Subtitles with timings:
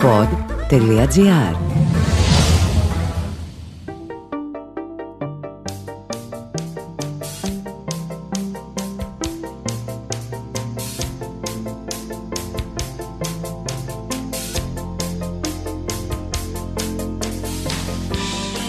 [0.00, 1.54] pod.gr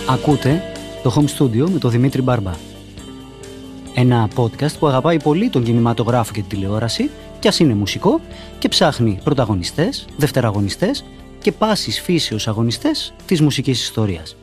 [0.09, 0.61] Ακούτε
[1.03, 2.51] το Home Studio με τον Δημήτρη Μπάρμπα.
[3.95, 7.09] Ένα podcast που αγαπάει πολύ τον κινηματογράφο και τη τηλεόραση
[7.41, 8.21] κι ας είναι μουσικό
[8.59, 11.03] και ψάχνει πρωταγωνιστές, δευτεραγωνιστές
[11.41, 14.35] και πάσης φύσεως αγωνιστές της μουσικής ιστορίας.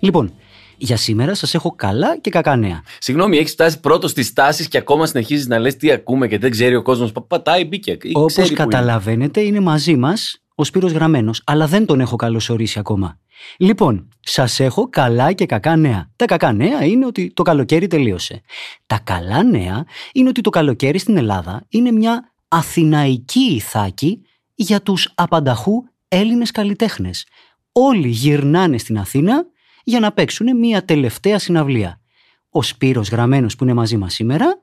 [0.00, 0.32] Λοιπόν,
[0.76, 2.82] για σήμερα σας έχω καλά και κακά νέα.
[2.98, 6.50] Συγγνώμη, έχεις φτάσει πρώτος στις τάσεις και ακόμα συνεχίζεις να λες τι ακούμε και δεν
[6.50, 7.12] ξέρει ο κόσμος.
[7.28, 7.90] Πατάει, μπήκε.
[8.02, 8.64] ή Όπως ξέρει που είναι.
[8.64, 13.18] καταλαβαίνετε είναι μαζί μας ο Σπύρος Γραμμένος, αλλά δεν τον έχω καλωσορίσει ακόμα.
[13.56, 16.10] Λοιπόν, σας έχω καλά και κακά νέα.
[16.16, 18.40] Τα κακά νέα είναι ότι το καλοκαίρι τελείωσε.
[18.86, 24.22] Τα καλά νέα είναι ότι το καλοκαίρι στην Ελλάδα είναι μια αθηναϊκή ηθάκη
[24.54, 25.72] για τους απανταχού
[26.08, 27.26] Έλληνες καλλιτέχνες.
[27.72, 29.46] Όλοι γυρνάνε στην Αθήνα
[29.84, 32.00] για να παίξουν μια τελευταία συναυλία.
[32.50, 34.62] Ο Σπύρος Γραμμένος που είναι μαζί μας σήμερα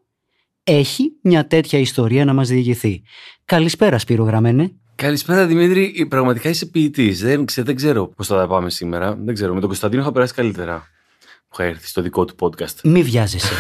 [0.64, 3.02] έχει μια τέτοια ιστορία να μας διηγηθεί.
[3.46, 4.74] Καλησπέρα Σπύρο Γραμμένε.
[5.02, 7.20] Καλησπέρα Δημήτρη, πραγματικά είσαι ποιητής.
[7.22, 9.16] Δεν, ξε- δεν ξέρω πώς θα τα πάμε σήμερα.
[9.16, 9.54] Δεν ξέρω.
[9.54, 10.88] Με τον Κωνσταντίνο είχα περάσει καλύτερα.
[11.20, 12.82] Που είχα έρθει στο δικό του podcast.
[12.84, 13.54] Μη βιάζεσαι.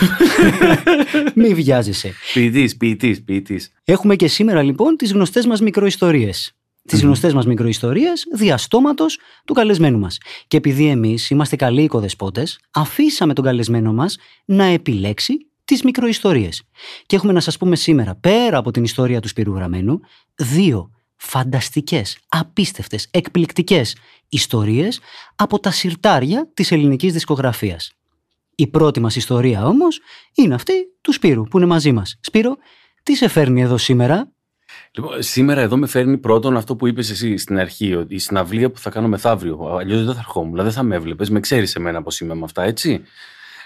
[1.35, 2.13] Μη βιάζεσαι.
[2.33, 3.71] Ποιητής, ποιητής, ποιητής.
[3.83, 6.53] Έχουμε και σήμερα λοιπόν τις γνωστές μας μικροϊστορίες.
[6.87, 10.17] Τις γνωστές μας μικροϊστορίες διαστόματος του καλεσμένου μας.
[10.47, 15.33] Και επειδή εμείς είμαστε καλοί οικοδεσπότες, αφήσαμε τον καλεσμένο μας να επιλέξει
[15.65, 16.63] τις μικροϊστορίες.
[17.05, 19.99] Και έχουμε να σας πούμε σήμερα, πέρα από την ιστορία του Σπύρου Γραμμένου,
[20.35, 23.95] δύο φανταστικές, απίστευτες, εκπληκτικές
[24.29, 24.99] ιστορίες
[25.35, 27.91] από τα συρτάρια της ελληνικής δισκογραφίας.
[28.55, 29.99] Η πρώτη μας ιστορία όμως
[30.35, 32.19] είναι αυτή του Σπύρου που είναι μαζί μας.
[32.21, 32.57] Σπύρο,
[33.03, 34.31] τι σε φέρνει εδώ σήμερα;
[34.95, 38.71] Λοιπόν, σήμερα εδώ με φέρνει πρώτον αυτό που είπες εσύ στην αρχή, ότι η συναυλία
[38.71, 39.75] που θα κάνω μεθαύριο.
[39.79, 41.29] Αλλιώς δεν θα ερχόμουν, δηλαδή δεν θα με έβλεπες.
[41.29, 43.03] Με ξέρεις εμένα πώ είμαι με αυτά, έτσι.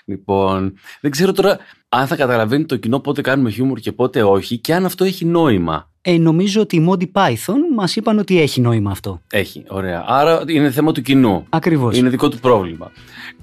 [0.06, 4.58] Λοιπόν, δεν ξέρω τώρα αν θα καταλαβαίνει το κοινό πότε κάνουμε χιούμορ και πότε όχι
[4.58, 5.93] και αν αυτό έχει νόημα.
[6.06, 9.22] Ε, νομίζω ότι οι Monty Python μας είπαν ότι έχει νόημα αυτό.
[9.32, 10.04] Έχει, ωραία.
[10.08, 11.46] Άρα είναι θέμα του κοινού.
[11.50, 11.98] Ακριβώς.
[11.98, 12.92] Είναι δικό του πρόβλημα.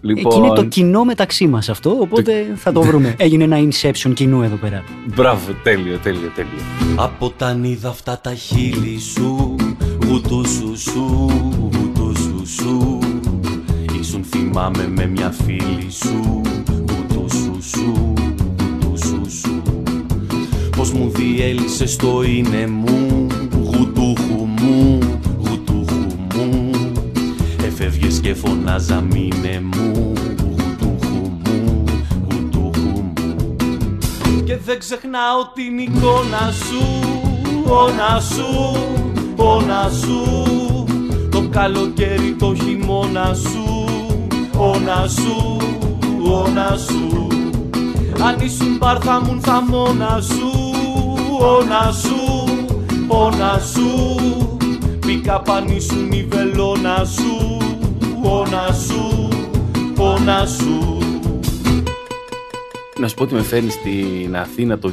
[0.01, 3.15] Λοιπόν, Εκεί είναι το κοινό μεταξύ μας αυτό, οπότε θα το βρούμε.
[3.19, 4.85] Έγινε ένα inception κοινού εδώ πέρα.
[5.15, 6.61] Μπράβο, τέλειο, τέλειο, τέλειο.
[6.97, 9.57] Από τα νύδα αυτά τα χείλη σου
[10.07, 11.29] Γουτού σου σου,
[11.73, 12.99] γουτού σου σου
[14.01, 18.10] Ήσουν θυμάμαι με μια φίλη σου Γουτού σου σου, γουτού σου σου
[20.81, 24.99] Πως μου διέλυσες το είναι μου Γουτούχου μου,
[25.39, 26.71] γουτούχου μου.
[27.65, 31.85] Εφεύγες και φωνάζα μήνε μου Γουτούχου μου,
[32.31, 33.15] γουτούχου μου.
[34.45, 36.83] Και δεν ξεχνάω την εικόνα σου,
[37.65, 38.77] όνα σου,
[39.37, 40.45] όνα σου.
[41.31, 43.85] Το καλοκαίρι το χειμώνα σου,
[44.57, 45.57] όνα σου,
[46.23, 47.27] όνα σου.
[48.25, 50.70] Αν ήσουν μπαρ θα μουν θα μόνα σου,
[51.41, 52.45] όνα σου,
[53.09, 54.17] όνα σου
[55.07, 57.57] Μπήκα πανί σου η βελόνα σου,
[58.23, 59.29] όνα σου,
[59.99, 60.99] όνα σου
[62.99, 64.93] Να σου πω ότι με φέρνεις στην Αθήνα το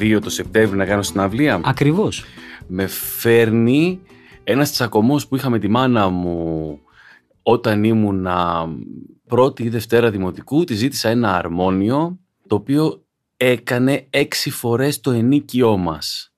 [0.00, 1.60] 2022 το Σεπτέμβριο να κάνω συναυλία.
[1.64, 2.24] Ακριβώς.
[2.66, 4.00] με φέρνει
[4.44, 6.78] ένας τσακωμός που είχα με τη μάνα μου
[7.42, 8.68] όταν ήμουνα
[9.26, 10.64] πρώτη ή δευτέρα δημοτικού.
[10.64, 13.02] Τη ζήτησα ένα αρμόνιο το οποίο
[13.40, 16.32] έκανε έξι φορές το ενίκιό μας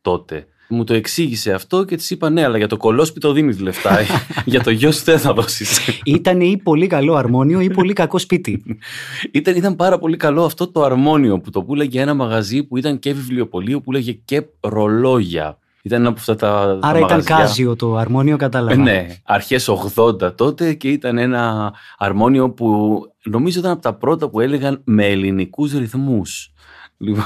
[0.00, 0.46] τότε.
[0.68, 3.98] Μου το εξήγησε αυτό και της είπα ναι, αλλά για το κολόσπιτο δίνεις λεφτά.
[4.44, 6.00] για το γιο σου δεν θα δώσεις.
[6.04, 8.62] Ήταν ή πολύ καλό αρμόνιο ή πολύ κακό σπίτι.
[9.32, 12.98] Ήταν, ήταν πάρα πολύ καλό αυτό το αρμόνιο που το πουλάγε ένα μαγαζί που ήταν
[12.98, 15.58] και βιβλιοπωλείο που λέγε και ρολόγια.
[15.86, 16.78] Ήταν ένα από αυτά τα.
[16.80, 17.36] τα Άρα ήταν μαγαζιά.
[17.36, 18.76] κάζιο το αρμόνιο, Ε, κατάλαβα.
[18.76, 24.40] ναι, αρχές 80 τότε και ήταν ένα αρμόνιο που νομίζω ήταν από τα πρώτα που
[24.40, 26.52] έλεγαν με ελληνικούς ρυθμούς.
[26.96, 27.24] Λοιπόν.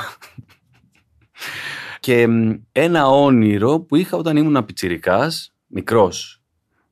[2.00, 6.42] Και μ, ένα όνειρο που είχα όταν ήμουν πιτσιρικάς, μικρός,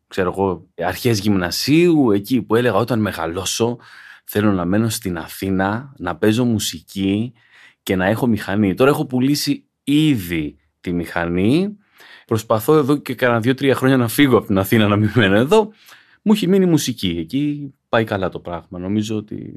[0.08, 3.76] ξέρω εγώ, αρχές γυμνασίου, εκεί που έλεγα όταν μεγαλώσω
[4.24, 7.32] θέλω να μένω στην Αθήνα, να παίζω μουσική
[7.82, 8.74] και να έχω μηχανή.
[8.74, 11.76] Τώρα έχω πουλήσει ήδη τη μηχανή.
[12.26, 15.72] Προσπαθώ εδώ και κάνα δύο-τρία χρόνια να φύγω από την Αθήνα να μην μένω εδώ.
[16.22, 17.16] Μου έχει μείνει μουσική.
[17.18, 18.78] Εκεί πάει καλά το πράγμα.
[18.78, 19.54] Νομίζω ότι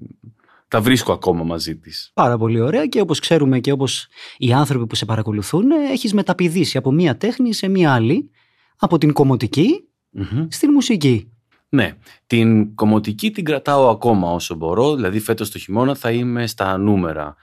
[0.67, 2.11] τα βρίσκω ακόμα μαζί της.
[2.13, 6.77] Πάρα πολύ ωραία και όπως ξέρουμε και όπως οι άνθρωποι που σε παρακολουθούν, έχεις μεταπηδήσει
[6.77, 8.29] από μία τέχνη σε μία άλλη,
[8.77, 10.45] από την κομμωτική Μμμ.
[10.49, 11.31] στην μουσική.
[11.69, 11.93] Ναι,
[12.27, 14.95] την κομμωτική την κρατάω ακόμα όσο μπορώ.
[14.95, 17.35] Δηλαδή φέτος το χειμώνα θα είμαι στα νούμερα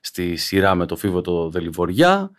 [0.00, 2.30] στη σειρά με το Φίβο το Δελιβοριά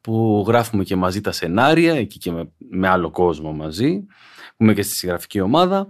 [0.00, 3.98] που γράφουμε και μαζί τα σενάρια, εκεί και με, με άλλο κόσμο μαζί,
[4.56, 5.86] που είμαι και στη συγγραφική ομάδα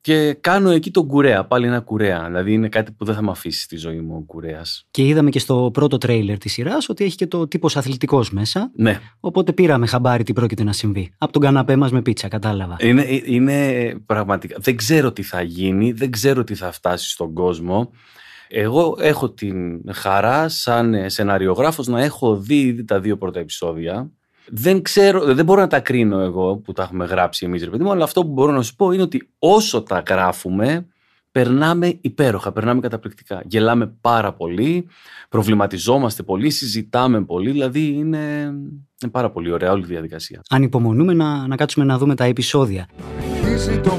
[0.00, 2.24] και κάνω εκεί τον κουρέα, πάλι ένα κουρέα.
[2.24, 4.86] Δηλαδή είναι κάτι που δεν θα με αφήσει στη ζωή μου ο κουρέας.
[4.90, 8.70] Και είδαμε και στο πρώτο τρέιλερ της σειράς ότι έχει και το τύπος αθλητικός μέσα.
[8.74, 9.00] Ναι.
[9.20, 11.12] Οπότε πήραμε χαμπάρι τι πρόκειται να συμβεί.
[11.18, 12.76] Από τον καναπέ μας με πίτσα, κατάλαβα.
[12.80, 14.56] Είναι, είναι πραγματικά.
[14.60, 17.90] Δεν ξέρω τι θα γίνει, δεν ξέρω τι θα φτάσει στον κόσμο.
[18.52, 24.10] Εγώ έχω την χαρά σαν σεναριογράφος να έχω δει ήδη τα δύο πρώτα επεισόδια
[24.52, 27.84] δεν ξέρω, δεν μπορώ να τα κρίνω εγώ που τα έχουμε γράψει εμείς ρε παιδί
[27.84, 30.86] μου, αλλά αυτό που μπορώ να σου πω είναι ότι όσο τα γράφουμε,
[31.32, 33.42] περνάμε υπέροχα, περνάμε καταπληκτικά.
[33.44, 34.86] Γελάμε πάρα πολύ,
[35.28, 38.18] προβληματιζόμαστε πολύ, συζητάμε πολύ, δηλαδή είναι,
[39.02, 40.40] είναι πάρα πολύ ωραία όλη η διαδικασία.
[40.48, 42.88] Ανυπομονούμε να, να κάτσουμε να δούμε τα επεισόδια.
[43.82, 43.98] το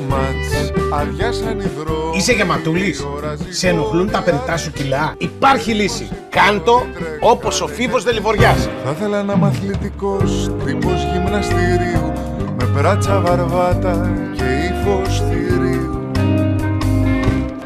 [2.16, 3.06] Είσαι γεματούλης.
[3.50, 5.16] Σε ενοχλούν τα περιτά σου κιλά.
[5.18, 6.10] Υπάρχει λύση.
[6.30, 6.82] Κάντο
[7.20, 8.70] όπως ο Φίβος Δελιβοριάς.
[8.84, 12.14] Θα ήθελα ένα μαθλητικός τύπος γυμναστηρίου
[12.58, 16.12] με πράτσα βαρβάτα και ύφος θηρίου.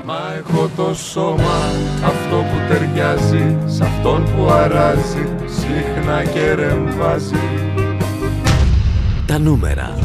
[0.06, 1.72] Μα έχω το σώμα
[2.06, 7.40] αυτό που ταιριάζει σε αυτόν που αράζει συχνά και ρεμβάζει.
[9.26, 9.96] Τα νούμερα.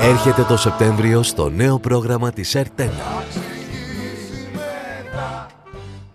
[0.00, 3.24] Έρχεται το Σεπτέμβριο στο νέο πρόγραμμα της ΕΡΤΕΝΑ.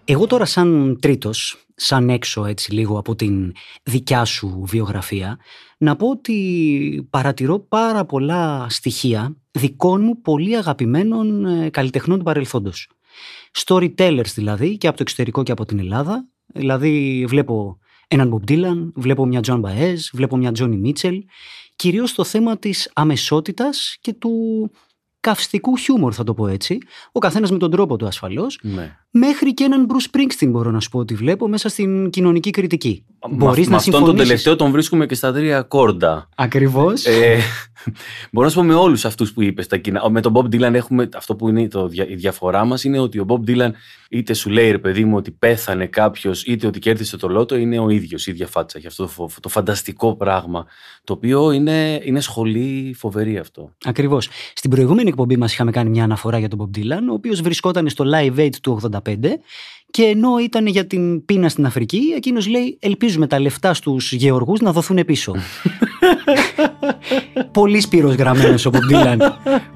[0.05, 3.53] Εγώ τώρα σαν τρίτος, σαν έξω έτσι λίγο από την
[3.83, 5.37] δικιά σου βιογραφία,
[5.77, 12.89] να πω ότι παρατηρώ πάρα πολλά στοιχεία δικών μου πολύ αγαπημένων ε, καλλιτεχνών του παρελθόντος.
[13.65, 16.27] Storytellers δηλαδή και από το εξωτερικό και από την Ελλάδα.
[16.45, 21.17] Δηλαδή βλέπω έναν Bob Dylan, βλέπω μια John Baez, βλέπω μια Johnny Mitchell
[21.79, 24.31] κυρίως το θέμα της αμεσότητας και του
[25.19, 26.77] καυστικού χιούμορ θα το πω έτσι,
[27.11, 28.97] ο καθένας με τον τρόπο του ασφαλώς, ναι.
[29.09, 33.05] μέχρι και έναν Bruce Springsteen μπορώ να σου πω ότι βλέπω μέσα στην κοινωνική κριτική.
[33.29, 36.29] Μπορείς να αυτόν τον τελευταίο τον βρίσκουμε και στα τρία κόρντα.
[36.35, 37.05] Ακριβώς.
[37.05, 37.39] Ε,
[38.31, 39.67] μπορώ να σου πω με όλους αυτούς που είπες.
[39.67, 40.09] Τα κοινά.
[40.09, 43.25] Με τον Bob Dylan έχουμε, αυτό που είναι το, η διαφορά μας είναι ότι ο
[43.27, 43.71] Bob Dylan
[44.09, 47.79] είτε σου λέει ρε παιδί μου ότι πέθανε κάποιος, είτε ότι κέρδισε το λότο, είναι
[47.79, 48.77] ο ίδιος, η ίδια φάτσα.
[48.77, 50.65] Έχει αυτό το, το φανταστικό πράγμα,
[51.09, 53.71] το οποίο είναι, είναι σχολή φοβερή αυτό.
[53.85, 54.29] Ακριβώς.
[54.53, 57.89] Στην προηγούμενη εκπομπή μας είχαμε κάνει μια αναφορά για τον Bob Dylan, ο οποίος βρισκόταν
[57.89, 59.15] στο Live Aid του 85
[59.91, 64.59] και ενώ ήταν για την πείνα στην Αφρική, εκείνος λέει ελπίζουμε τα λεφτά στους γεωργούς
[64.59, 65.35] να δοθούν πίσω.
[67.51, 69.17] Πολύ σπύρος γραμμένος ο Bob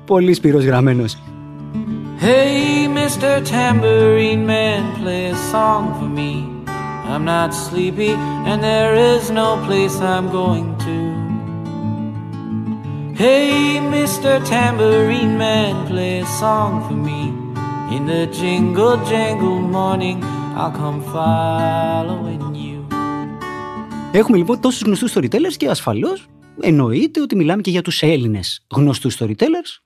[0.06, 1.18] Πολύ σπύρος γραμμένος.
[2.22, 3.32] Hey Mr.
[3.52, 6.32] Tambourine Man, play a song for me.
[7.12, 8.14] I'm not sleepy
[8.50, 11.23] and there is no place I'm going to.
[13.16, 14.32] Hey Mr.
[14.50, 17.22] Tambourine Man, play a song for me.
[17.96, 20.18] In the jingle jangle morning
[20.56, 22.98] I'll come following you
[24.12, 26.28] Έχουμε λοιπόν τόσους γνωστούς storytellers και ασφαλώς
[26.62, 29.82] εννοείται ότι μιλάμε και για τους Έλληνες γνωστούς storytellers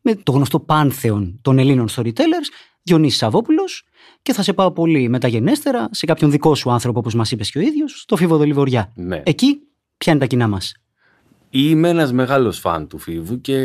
[0.00, 2.48] με το γνωστό πάνθεον των Ελλήνων storytellers
[2.82, 3.84] Διονύσης Σαββόπουλος
[4.22, 7.58] και θα σε πάω πολύ μεταγενέστερα σε κάποιον δικό σου άνθρωπο όπως μας είπες και
[7.58, 8.92] ο ίδιος, το Φίβο Δολιβοριά.
[8.94, 9.22] Ναι.
[9.24, 9.58] Εκεί
[9.96, 10.74] ποια είναι τα κοινά μας;
[11.54, 13.56] Είμαι ένας μεγάλος φαν του Φίβου και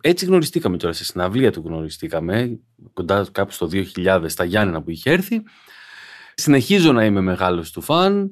[0.00, 0.92] έτσι γνωριστήκαμε τώρα.
[0.92, 2.58] Σε συναυλία του γνωριστήκαμε,
[2.92, 5.42] κοντά κάπου στο 2000, στα Γιάννενα που είχε έρθει.
[6.34, 8.30] Συνεχίζω να είμαι μεγάλος του φαν.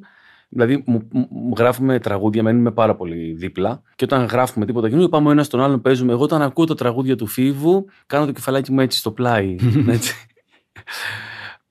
[0.49, 3.83] Δηλαδή, μου, μου γράφουμε τραγούδια, μένουμε πάρα πολύ δίπλα.
[3.95, 6.13] Και όταν γράφουμε τίποτα καινούργιο, πάμε ο ένας στον άλλον, παίζουμε.
[6.13, 9.56] Εγώ, όταν ακούω τα τραγούδια του Φίβου, κάνω το κεφαλάκι μου έτσι στο πλάι.
[9.89, 10.15] έτσι.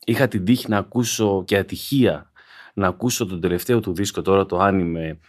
[0.06, 2.32] Είχα την τύχη να ακούσω και ατυχία
[2.74, 5.20] να ακούσω τον τελευταίο του δίσκο τώρα, το άνιμε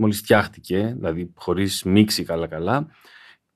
[0.00, 2.86] μόλις φτιάχτηκε, δηλαδή χωρίς μίξη καλά-καλά.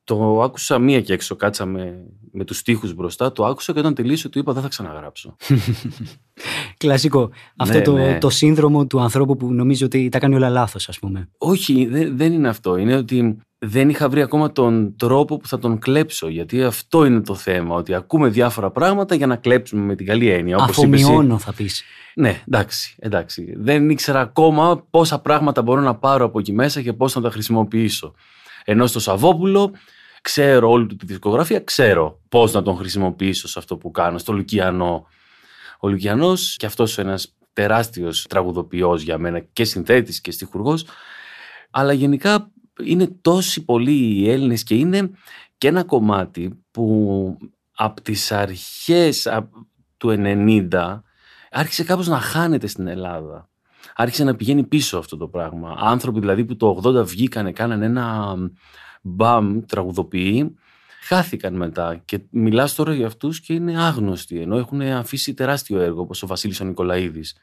[0.05, 4.29] Το άκουσα μία και έξω, κάτσαμε με τους στίχους μπροστά, το άκουσα και όταν τελείωσε
[4.29, 5.37] του είπα δεν θα ξαναγράψω.
[6.77, 7.31] Κλασικό.
[7.57, 8.19] Αυτό Ναι, το, ναι.
[8.19, 11.29] το σύνδρομο του ανθρώπου που νομίζει ότι τα κάνει όλα λάθος ας πούμε.
[11.39, 12.77] Όχι, δεν, δεν είναι αυτό.
[12.77, 16.29] Είναι ότι δεν είχα βρει ακόμα τον τρόπο που θα τον κλέψω.
[16.29, 17.77] Γιατί αυτό είναι το θέμα.
[17.77, 20.57] Ότι ακούμε διάφορα πράγματα για να κλέψουμε με την καλή έννοια.
[20.57, 21.11] Όπως είπες εσύ.
[21.11, 21.83] Αφομοιώνω θα πεις.
[22.15, 23.55] Ναι, εντάξει, εντάξει.
[23.57, 27.31] Δεν ήξερα ακόμα πόσα πράγματα μπορώ να πάρω από εκεί μέσα και πώς να τα
[27.31, 28.15] χρησιμοποιήσω.
[28.65, 29.73] Ενώ στο Σαββόπουλο
[30.23, 34.19] ξέρω όλη του τη δισκογραφία, ξέρω πώς να τον χρησιμοποιήσω σε αυτό που κάνω.
[34.19, 35.07] Στο Λουκιανό.
[35.81, 40.87] Ο Λουκιανός και αυτός ένας τεράστιος τραγουδοποιός για μένα και συνθέτης και στιχουργός.
[41.71, 42.51] Αλλά γενικά
[42.83, 45.11] είναι τόσοι πολλοί οι Έλληνες και είναι
[45.59, 47.39] και ένα κομμάτι που
[47.77, 49.49] από τις αρχές α,
[49.97, 51.01] του 90
[51.51, 53.49] άρχισε κάπως να χάνεται στην Ελλάδα.
[53.97, 55.77] Άρχισε να πηγαίνει πίσω αυτό το πράγμα.
[55.79, 58.35] Άνθρωποι δηλαδή που το 80 βγήκανε, κάνανε ένα
[59.03, 60.55] μπαμ τραγουδοποιοί,
[61.03, 66.01] χάθηκαν μετά και μιλάς τώρα για αυτούς και είναι άγνωστοι, ενώ έχουν αφήσει τεράστιο έργο
[66.01, 67.37] όπως ο Βασίλης ο Νικολαίδης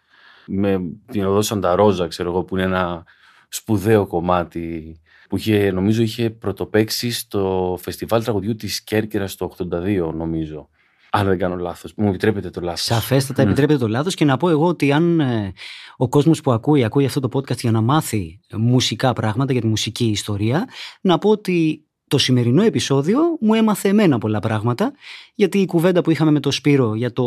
[0.48, 0.80] με
[1.12, 3.04] την οδό Σανταρόζα, ξέρω εγώ, που είναι ένα
[3.50, 5.01] σπουδαίο κομμάτι
[5.32, 10.70] που είχε, νομίζω είχε πρωτοπαίξει στο φεστιβάλ τραγουδιού της Κέρκυρας το 82 νομίζω.
[11.12, 11.94] Αν δεν κάνω λάθος.
[11.96, 12.82] Μου επιτρέπετε το λάθος.
[12.82, 13.48] Σαφέστατα Μμ.
[13.48, 15.54] επιτρέπετε το λάθος και να πω εγώ ότι αν ε,
[15.98, 19.68] ο κόσμος που ακούει, ακούει αυτό το podcast για να μάθει μουσικά πράγματα για τη
[19.68, 20.68] μουσική ιστορία,
[21.02, 24.92] να πω ότι το σημερινό επεισόδιο μου έμαθε εμένα πολλά πράγματα,
[25.36, 27.24] γιατί η κουβέντα που είχαμε με τον Σπύρο για το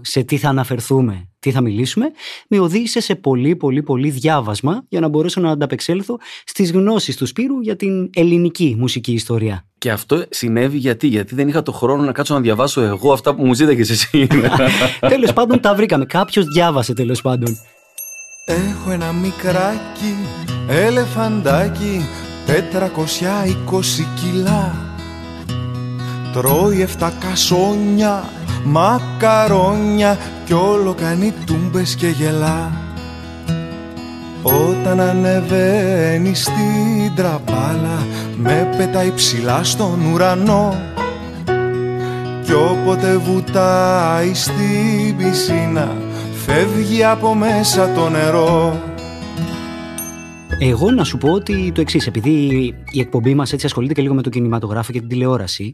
[0.00, 2.10] σε τι θα αναφερθούμε, τι θα μιλήσουμε,
[2.48, 7.26] με οδήγησε σε πολύ πολύ πολύ διάβασμα για να μπορέσω να ανταπεξέλθω στις γνώσεις του
[7.26, 9.66] Σπύρου για την ελληνική μουσική ιστορία.
[9.78, 13.34] Και αυτό συνέβη γιατί, γιατί δεν είχα το χρόνο να κάτσω να διαβάσω εγώ αυτά
[13.34, 14.26] που μου ζήταγες εσύ.
[15.12, 17.56] τέλος πάντων τα βρήκαμε, κάποιος διάβασε τέλος πάντων.
[18.46, 20.14] Έχω ένα μικράκι
[20.68, 24.74] ελεφαντάκι 420 κιλά.
[26.32, 28.24] Τρώει εφτά κασόνια,
[28.64, 32.72] μακαρόνια Κι όλο κάνει τούμπες και γελά.
[34.42, 40.74] Όταν ανεβαίνει στην τραπάλα Με πετάει ψηλά στον ουρανό.
[42.44, 45.96] Κι όποτε βουτάει στην πισίνα
[46.46, 48.78] Φεύγει από μέσα το νερό
[50.58, 52.30] Εγώ να σου πω ότι το εξής, επειδή
[52.90, 55.72] η εκπομπή μας έτσι ασχολείται και λίγο με το κινηματογράφο και την τηλεόραση,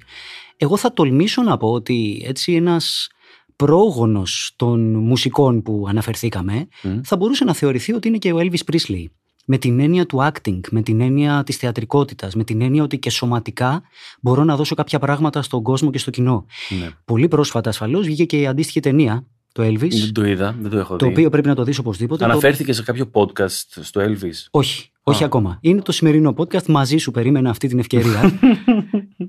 [0.56, 3.08] εγώ θα τολμήσω να πω ότι έτσι ένας
[3.56, 7.00] πρόγονος των μουσικών που αναφερθήκαμε Μμ.
[7.04, 9.04] θα μπορούσε να θεωρηθεί ότι είναι και ο Elvis Presley.
[9.46, 13.10] Με την έννοια του acting, με την έννοια της θεατρικότητας, με την έννοια ότι και
[13.10, 13.82] σωματικά
[14.20, 16.46] μπορώ να δώσω κάποια πράγματα στον κόσμο και στο κοινό.
[16.80, 16.90] ναι.
[17.04, 20.78] Πολύ πρόσφατα ασφαλώς βγήκε και η αντίστοιχη ταινία, το Elvis, Δεν το είδα, δεν το
[20.78, 21.12] έχω το δει.
[21.12, 22.24] οποίο πρέπει να το δεις οπωσδήποτε.
[22.24, 23.48] Το- Αναφέρθηκε σε κάποιο podcast
[23.80, 25.26] στο Elvis; όχι, όχι Α.
[25.26, 25.58] ακόμα.
[25.60, 26.64] Είναι το σημερινό podcast.
[26.66, 28.20] Μαζί σου περίμενα αυτή την ευκαιρία.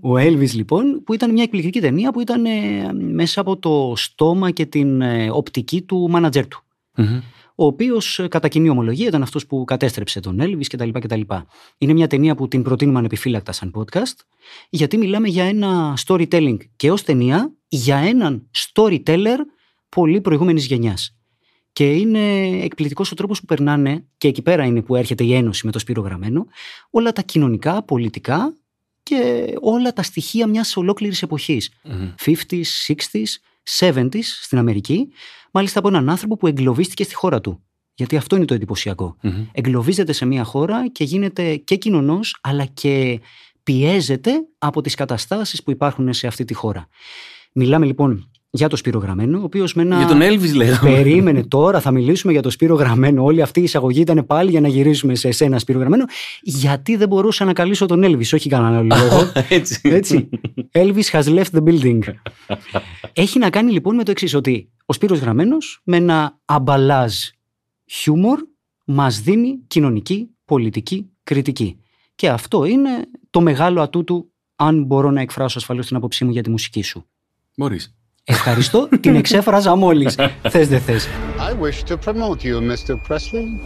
[0.04, 2.50] Ο Elvis, λοιπόν, που ήταν μια εκπληκτική ταινία που ήταν ε,
[2.94, 6.64] μέσα από το στόμα και την ε, οπτική του μάνατζερ του.
[6.98, 7.20] Μμμ.
[7.56, 10.90] Ο οποίος, κατά κοινή ομολογία, ήταν αυτός που κατέστρεψε τον Elvis κτλ.
[10.90, 11.22] κτλ.
[11.78, 14.16] Είναι μια ταινία που την προτείνουμε ανεπιφύλακτα σαν podcast,
[14.70, 19.38] γιατί μιλάμε για ένα storytelling και ως ταινία για έναν storyteller
[19.96, 21.16] πολύ προηγούμενης γενιάς.
[21.74, 25.66] Και είναι εκπληκτικός ο τρόπος που περνάνε, και εκεί πέρα είναι που έρχεται η ένωση
[25.66, 26.46] με το Σπύρο Γραμμένο,
[26.90, 28.54] όλα τα κοινωνικά, πολιτικά
[29.04, 31.72] και όλα τα στοιχεία μιας ολόκληρης εποχής.
[31.84, 32.14] Μμμ.
[32.26, 33.26] 50s, 60s,
[33.80, 35.08] 70s στην Αμερική,
[35.52, 37.64] μάλιστα από έναν άνθρωπο που εγκλωβίστηκε στη χώρα του.
[37.94, 39.18] Γιατί αυτό είναι το εντυπωσιακό.
[39.22, 39.46] Μμμ.
[39.52, 43.20] Εγκλωβίζεται σε μια χώρα και γίνεται και κοινωνός αλλά και
[43.64, 46.88] πιέζεται από τις καταστάσεις που υπάρχουν σε αυτή τη χώρα.
[47.54, 49.98] Μιλάμε λοιπόν για το Σπύρο Γραμμένο, ο οποίος με ένα...
[49.98, 50.92] Για τον Elvis λέγαμε.
[50.96, 53.24] Περίμενε τώρα, θα μιλήσουμε για το Σπύρο Γραμμένο.
[53.24, 56.06] Όλη αυτή η εισαγωγή ήταν πάλι για να γυρίσουμε σε εσένα, Σπύρο Γραμμένο.
[56.42, 59.32] Γιατί δεν μπορούσα να καλήσω τον Έλβη, όχι κανέναν άλλο λόγο.
[59.50, 59.80] Έτσι.
[59.84, 60.30] Έτσι.
[60.72, 62.00] Elvis has left the building.
[63.14, 67.14] Έχει να κάνει λοιπόν με το εξής ότι ο Σπύρος Γραμμένος με ένα αμπαλάζ
[67.86, 68.40] χιούμορ
[68.86, 71.80] μας δίνει κοινωνική, πολιτική κριτική.
[72.16, 72.90] Και αυτό είναι
[73.30, 76.82] το μεγάλο ατού του αν μπορώ να εκφράσω ασφαλώς την άποψή μου για τη μουσική
[76.82, 77.06] σου.
[77.56, 77.96] Μπορείς.
[78.24, 80.16] Ευχαριστώ, την εξέφραζα μόλις.
[80.50, 81.08] θες δεν θες.
[81.40, 82.96] I wish to promote you, Mr.
[83.08, 83.60] Presley.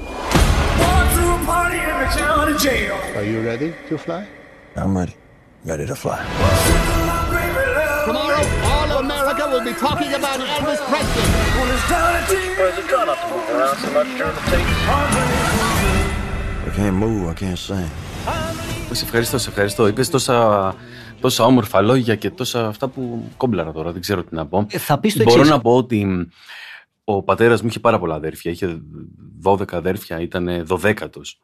[3.17, 4.21] Are you ready to fly?
[4.75, 5.15] I'm ready.
[5.71, 6.19] Ready to fly.
[8.07, 11.25] Tomorrow, all of America will be talking about Elvis Presley.
[16.67, 17.89] I can't move, I can't sing.
[18.91, 19.87] Σε ευχαριστώ, σε ευχαριστώ.
[19.87, 20.75] Είπες τόσα,
[21.25, 23.91] τόσα όμορφα λόγια και τόσα αυτά που κόμπλαρα τώρα.
[23.91, 24.65] Δεν ξέρω τι να πω.
[24.69, 25.53] Ε, θα πεις το Μπορώ εξής.
[25.53, 26.21] να πω ότι μ,
[27.03, 28.51] ο πατέρας μου είχε πάρα πολλά αδέρφια.
[28.51, 28.81] Είχε
[29.43, 31.37] 12 αδέρφια, ήταν 12ος.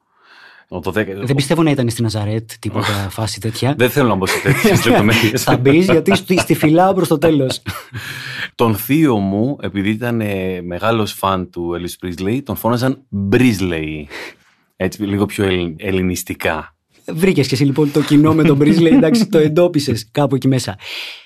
[0.70, 0.94] Ο 12...
[1.24, 3.74] Δεν πιστεύω να ήταν στην Ναζαρέτ, τίποτα φάση τέτοια.
[3.78, 5.44] Δεν θέλω να μπω σε τέτοιες λεπτομέρειες.
[5.44, 7.62] Θα μπεις γιατί στη, στη φυλάω προς το τέλος.
[8.56, 14.04] Τον θείο μου, επειδή ήταν ε, μεγάλος φαν του Elvis Presley, τον φώναζαν Brisley.
[14.76, 16.76] Έτσι, λίγο πιο ελλ- ελληνιστικά.
[17.14, 20.78] Βρήκες και εσύ λοιπόν το κοινό με τον Μπρίζλε, εντάξει, το εντόπισες κάπου εκεί μέσα.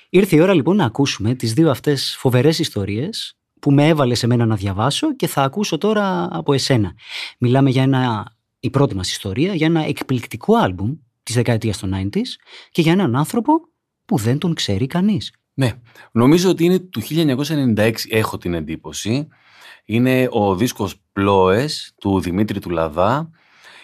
[0.08, 4.26] Ήρθε η ώρα λοιπόν να ακούσουμε τις δύο αυτές φοβερές ιστορίες που με έβαλε σε
[4.26, 6.94] μένα να διαβάσω και θα ακούσω τώρα από εσένα.
[7.38, 12.28] Μιλάμε για ένα, η πρώτη μας ιστορία, για ένα εκπληκτικό άλμπουμ της δεκαετίας των 90s
[12.70, 13.52] και για έναν άνθρωπο
[14.04, 15.32] που δεν τον ξέρει κανείς.
[15.54, 15.72] Ναι,
[16.12, 19.28] νομίζω ότι είναι του 1996, έχω την εντύπωση.
[19.84, 23.30] Είναι ο δίσκος Πλόες του Δημήτρη του Λαδά.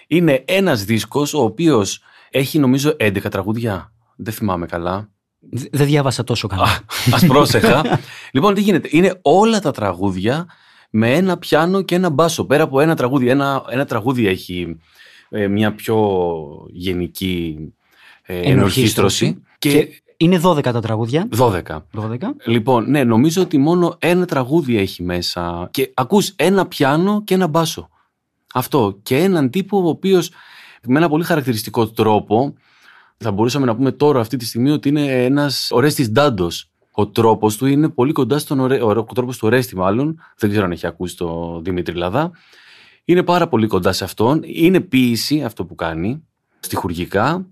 [0.07, 3.93] Είναι ένας δίσκος ο οποίος έχει νομίζω 11 τραγούδια.
[4.17, 5.11] Δεν θυμάμαι καλά.
[5.51, 6.67] Δε- Δεν διάβασα τόσο καλά.
[7.11, 7.83] Α πρόσεχα.
[8.33, 8.89] λοιπόν, τι γίνεται.
[8.93, 10.47] Είναι όλα τα τραγούδια
[10.91, 12.45] με ένα πιάνο και ένα μπάσο.
[12.45, 13.29] Πέρα από ένα τραγούδι.
[13.29, 14.77] Ένα, ένα τραγούδι έχει
[15.29, 16.21] ε, μια πιο
[16.71, 17.57] γενική
[18.23, 19.25] ε, Ενορχήστρωση.
[19.27, 19.43] ενορχήστρωση.
[19.59, 21.29] Και, Είναι 12 τα τραγούδια.
[21.39, 21.61] 12.
[21.95, 22.17] 12.
[22.47, 25.69] Λοιπόν, ναι, νομίζω ότι μόνο ένα τραγούδι έχει μέσα.
[25.71, 27.89] Και ακούς ένα πιάνο και ένα μπάσο.
[28.53, 28.99] Αυτό.
[29.03, 30.31] Και έναν τύπο ο οποίος
[30.87, 32.55] με ένα πολύ χαρακτηριστικό τρόπο
[33.17, 36.71] θα μπορούσαμε να πούμε τώρα αυτή τη στιγμή ότι είναι ένας Ορέστης Ντάντος.
[36.91, 38.83] Ο τρόπος του είναι πολύ κοντά στον Ορέ...
[38.83, 40.21] ο τρόπος του Ορέστη μάλλον.
[40.37, 42.31] Δεν ξέρω αν έχει ακούσει το Δημήτρη Λαδά.
[43.05, 44.41] Είναι πάρα πολύ κοντά σε αυτόν.
[44.45, 46.23] Είναι ποίηση αυτό που κάνει,
[46.61, 47.47] στιχουργικά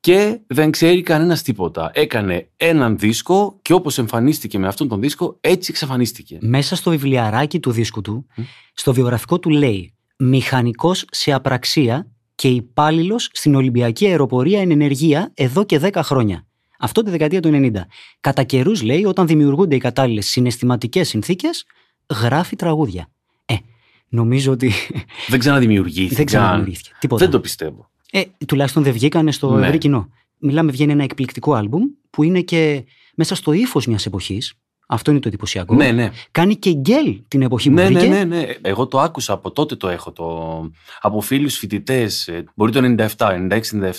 [0.00, 1.90] και δεν ξέρει κανένας τίποτα.
[1.94, 6.38] Έκανε έναν δίσκο και όπως εμφανίστηκε με αυτόν τον δίσκο, έτσι εξαφανίστηκε.
[6.40, 8.26] Μέσα στο βιβλιαράκι του δίσκου του,
[8.74, 9.93] στο βιογραφικό του λέει
[10.26, 16.46] «Μηχανικός σε απραξία και υπάλληλος στην Ολυμπιακή Αεροπορία εν ενεργεία εδώ και 10 χρόνια».
[16.78, 17.70] Αυτό τη δεκαετία του 90.
[18.20, 21.64] Κατά καιρούς λέει, όταν δημιουργούνται οι κατάλληλες συναισθηματικές συνθήκες,
[22.22, 23.10] γράφει τραγούδια.
[23.44, 23.54] Ε,
[24.08, 24.72] νομίζω ότι.
[25.28, 26.14] Δεν ξαναδημιουργήθηκε.
[26.14, 26.90] Δεν ξαναδημιουργήθηκε.
[27.00, 27.22] Τίποτα.
[27.22, 27.90] Δεν το πιστεύω.
[28.10, 29.64] Ε, τουλάχιστον δεν βγήκανε στο Ναι.
[29.66, 30.08] ευρύ κοινό.
[30.38, 34.54] Μιλάμε, βγαίνει ένα εκπληκτικό άλμπουμ που είναι και μέσα στο ύφος μιας εποχής.
[34.86, 35.74] Αυτό είναι το εντυπωσιακό.
[35.74, 36.10] Ναι, ναι.
[36.30, 38.06] Κάνει και γκέλ την εποχή που Ναι, βγήκε.
[38.06, 38.46] ναι, ναι, ναι.
[38.62, 40.12] Εγώ το άκουσα από τότε το έχω.
[40.12, 40.70] Το...
[41.00, 43.48] Από φίλους φοιτητές, μπορεί το 97,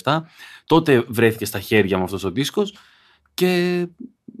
[0.02, 0.20] 96-97.
[0.66, 2.74] Τότε βρέθηκε στα χέρια μου αυτός ο δίσκος
[3.34, 3.86] και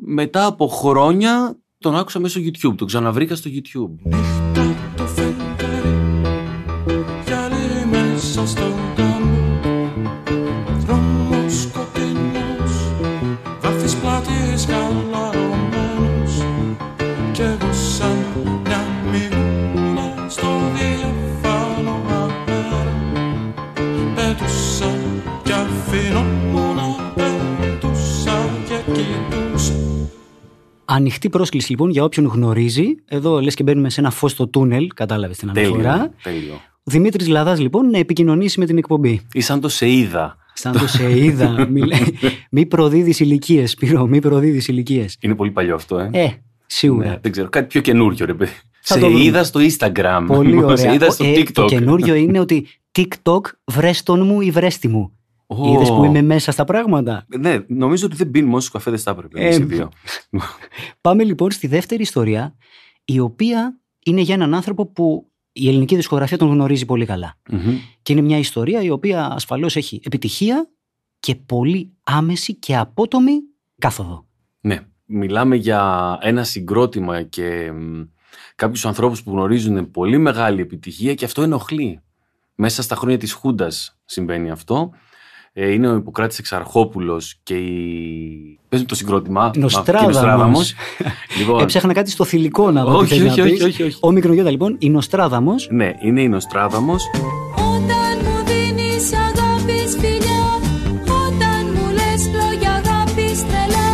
[0.06, 2.74] μετά από χρόνια τον άκουσα μέσω YouTube.
[2.76, 4.10] Τον ξαναβρήκα στο YouTube.
[30.96, 32.84] Ανοιχτή πρόσκληση λοιπόν για όποιον γνωρίζει.
[33.08, 35.92] Εδώ λες και μπαίνουμε σε ένα φως στο τούνελ, κατάλαβες την αναφορά.
[35.92, 36.12] Τέλειο.
[36.22, 36.54] τέλειο.
[36.54, 39.20] Ο Δημήτρης Λαδάς λοιπόν να επικοινωνήσει με την εκπομπή.
[39.32, 40.36] Ή σαν το σε είδα.
[40.54, 41.50] Σαν το σε είδα.
[41.72, 42.14] μη, λέει-
[42.50, 45.16] μη προδίδεις ηλικίες, Σπύρο, μη προδίδεις ηλικίες.
[45.20, 46.08] Είναι πολύ παλιό αυτό, ε.
[46.12, 46.28] Ε,
[46.66, 47.08] σίγουρα.
[47.08, 47.48] Ναι, δεν ξέρω.
[47.48, 48.50] Κάτι πιο καινούριο, ρε παιδί.
[48.80, 49.24] Θα Σε το βρούμε.
[49.24, 50.24] είδα στο Instagram.
[50.26, 50.76] Πολύ ωραία.
[50.86, 51.50] Σε είδα στο Ε, TikTok.
[51.52, 52.66] το καινούριο είναι ότι
[52.98, 55.10] TikTok βρέστον μου ή βρέστη μου.
[55.46, 55.68] Ω.
[55.68, 59.40] Είδες που είμαι μέσα στα πράγματα; Ναι, νομίζω ότι δεν πίνουμε όσους καφέδε θα έπρεπε.
[59.40, 59.90] Ε, Εμείς οι δύο.
[61.00, 62.56] Πάμε λοιπόν στη δεύτερη ιστορία,
[63.04, 67.38] η οποία είναι για έναν άνθρωπο που η ελληνική δισκογραφία τον γνωρίζει πολύ καλά.
[67.50, 67.78] Μμμ.
[68.02, 70.70] Και είναι μια ιστορία η οποία ασφαλώς έχει επιτυχία
[71.20, 73.32] και πολύ άμεση και απότομη
[73.78, 74.26] κάθοδο.
[74.60, 77.72] Ναι, μιλάμε για ένα συγκρότημα και
[78.54, 82.00] κάποιους ανθρώπους που γνωρίζουν πολύ μεγάλη επιτυχία και αυτό ενοχλεί.
[82.54, 84.90] Μέσα στα χρόνια της Χούντας συμβαίνει αυτό.
[85.58, 88.58] Ε, είναι ο Ιπποκράτης Εξαρχόπουλος και η...
[88.68, 89.50] Πες μου το συγκρότημα.
[89.54, 90.00] Νοστράδαμος.
[90.00, 90.74] Και Νοστράδαμος.
[91.38, 93.62] λοιπόν, Έψαχνα κάτι στο θηλυκό να δω τι όχι, θες να όχι, όχι, πεις.
[93.62, 93.98] όχι, όχι.
[94.00, 97.04] Ο Μικρογιώτα λοιπόν, η Νοστράδαμος, Ναι, είναι η Νοστράδαμος.
[97.56, 100.44] Όταν μου δίνεις αγάπης φιλιά
[101.24, 103.90] Όταν μου λες λόγια αγάπης τρελά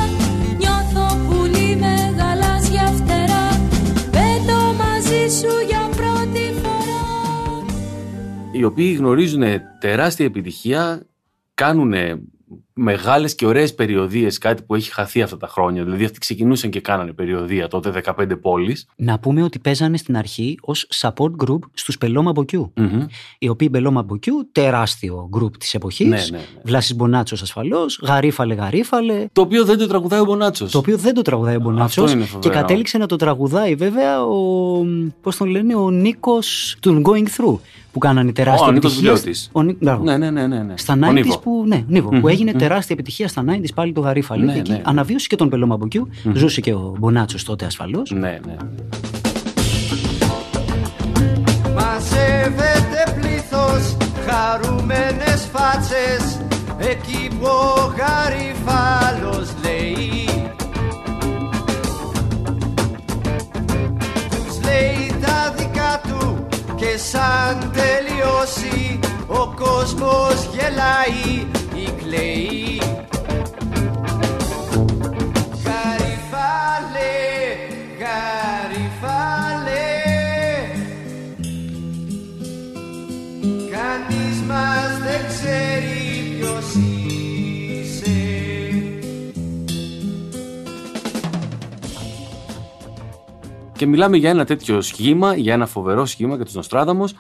[0.59, 3.49] Νιώθω πουλί με γαλάζια φτερά
[4.11, 7.01] Πετώ μαζί σου για πρώτη φορά
[8.55, 9.43] οι οποίοι γνωρίζουν
[9.81, 11.07] τεράστια επιτυχία,
[11.55, 11.93] κάνουν
[12.75, 15.85] μεγάλες και ωραίες περιοδείες, κάτι που έχει χαθεί αυτά τα χρόνια.
[15.85, 18.87] Δηλαδή αυτοί ξεκινούσαν και κάνανε περιοδεία τότε 15 πόλεις.
[18.97, 22.73] να πούμε ότι παίζανε στην αρχή ως support group στους Πελόμα Μποκιού.
[22.77, 23.07] Μμμ.
[23.39, 26.09] Οι οποίοι Πελόμα Μποκιού, τεράστιο group της εποχής.
[26.09, 26.43] Ναι, ναι, ναι.
[26.63, 29.27] Βλάσης Μπονάτσος ασφαλώς, Γαρίφαλε Γαρίφαλε.
[29.33, 30.71] Το οποίο δεν το τραγουδάει ο Μπονάτσος.
[30.71, 32.55] Το οποίο δεν το τραγουδάει ο Μπονάτσος Αυτό είναι και φοβερό.
[32.55, 34.85] κατέληξε να το τραγουδάει βέβαια ο,
[35.21, 37.59] πώς τον λένε, ο Νίκος του Going Through
[37.93, 39.15] που κάνανε τεράστια Ο, ο Νίκος επιτυχία.
[39.15, 39.49] Δουλειώτης.
[39.53, 40.05] Ο Νί- μπράβο.
[40.05, 40.75] Ναι, ναι, ναι, ναι, ναι.
[40.77, 41.39] Στα Ο 90s Νίβο.
[41.39, 42.59] που, ναι, Νίβο, που Μμμ, έγινε μμμ.
[42.63, 44.83] Τεράστια επιτυχία στα 90s πάλι το Γαρίφαλε Ναι, και εκεί ναι, ναι.
[44.87, 46.09] αναβίωσε και τον Πελώμα Μποκιού.
[46.35, 48.11] Ζούσε και ο Μπονάτσος τότε ασφαλώς.
[48.11, 48.57] Ναι, ναι.
[51.75, 53.97] Μαζεύεται πλήθος
[54.27, 56.41] χαρούμενες φάτσες
[56.79, 60.47] εκεί που ο γαριφάλος λέει
[64.31, 71.47] Τους λέει τα δικά του και σαν τελειώσει ο κόσμος γελάει
[72.13, 72.79] ή κλαίει
[75.65, 77.15] Γαριφάλε,
[77.99, 79.81] γαριφάλε.
[83.71, 88.11] Κανείς μας δεν ξέρει ποιος είσαι.
[93.77, 97.15] Και μιλάμε για ένα τέτοιο σχήμα, για ένα φοβερό σχήμα για τους Νοστράδαμος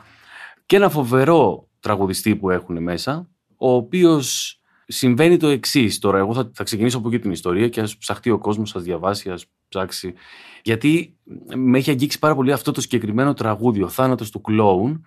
[0.67, 5.99] και ένα φοβερό τραγουδιστή που έχουν μέσα, ο οποίος συμβαίνει το εξής.
[5.99, 8.83] Τώρα, εγώ θα, θα ξεκινήσω από εκεί την ιστορία και ας ψαχτεί ο κόσμος, ας
[8.83, 10.15] διαβάσει, ας ψάξει.
[10.63, 11.17] Γιατί
[11.55, 15.07] με έχει αγγίξει πάρα πολύ αυτό το συγκεκριμένο τραγούδι, ο θάνατος του κλόουν,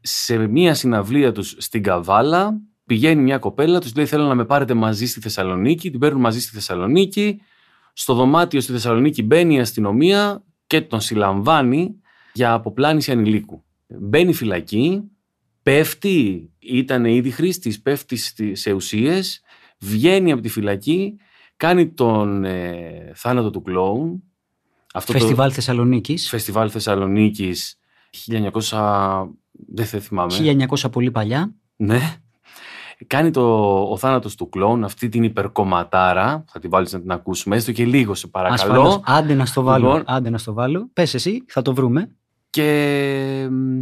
[0.00, 4.74] σε μία συναυλία τους στην Καβάλα, Πηγαίνει μια κοπέλα, τους λέει: Θέλω να με πάρετε
[4.74, 5.90] μαζί στη Θεσσαλονίκη.
[5.90, 7.40] Την παίρνουν μαζί στη Θεσσαλονίκη.
[7.92, 12.00] Στο δωμάτιο στη Θεσσαλονίκη μπαίνει η αστυνομία και τον συλλαμβάνει
[12.32, 13.64] για αποπλάνηση ανηλίκου.
[13.86, 15.02] Μπαίνει φυλακή,
[15.64, 19.40] πέφτει, ήταν ήδη χρήστης, πέφτει στη- σε ουσίες,
[19.78, 21.16] βγαίνει από τη φυλακή,
[21.56, 24.22] κάνει τον ε, θάνατο του κλόουν.
[24.94, 26.22] Αυτό Φεστιβάλ Θεσσαλονίκης.
[26.22, 27.78] το φεστιβάλ Θεσσαλονίκης
[28.70, 29.28] 1900,
[29.74, 30.34] δεν θα θυμάμαι.
[30.84, 31.54] 1900 πολύ παλιά.
[31.76, 32.00] Ναι.
[33.06, 37.56] Κάνει το, ο θάνατος του κλόουν, αυτή την υπερκομματάρα, θα την βάλεις να την ακούσουμε,
[37.56, 38.72] έστω και λίγο σε παρακαλώ.
[38.72, 39.00] Ασφαλώς.
[39.04, 39.86] Άντε να στο βάλω.
[39.86, 40.02] Λοιπόν.
[40.06, 40.88] Άντε να στο βάλω.
[40.92, 42.16] Πες εσύ, θα το βρούμε.
[42.50, 43.80] και μ,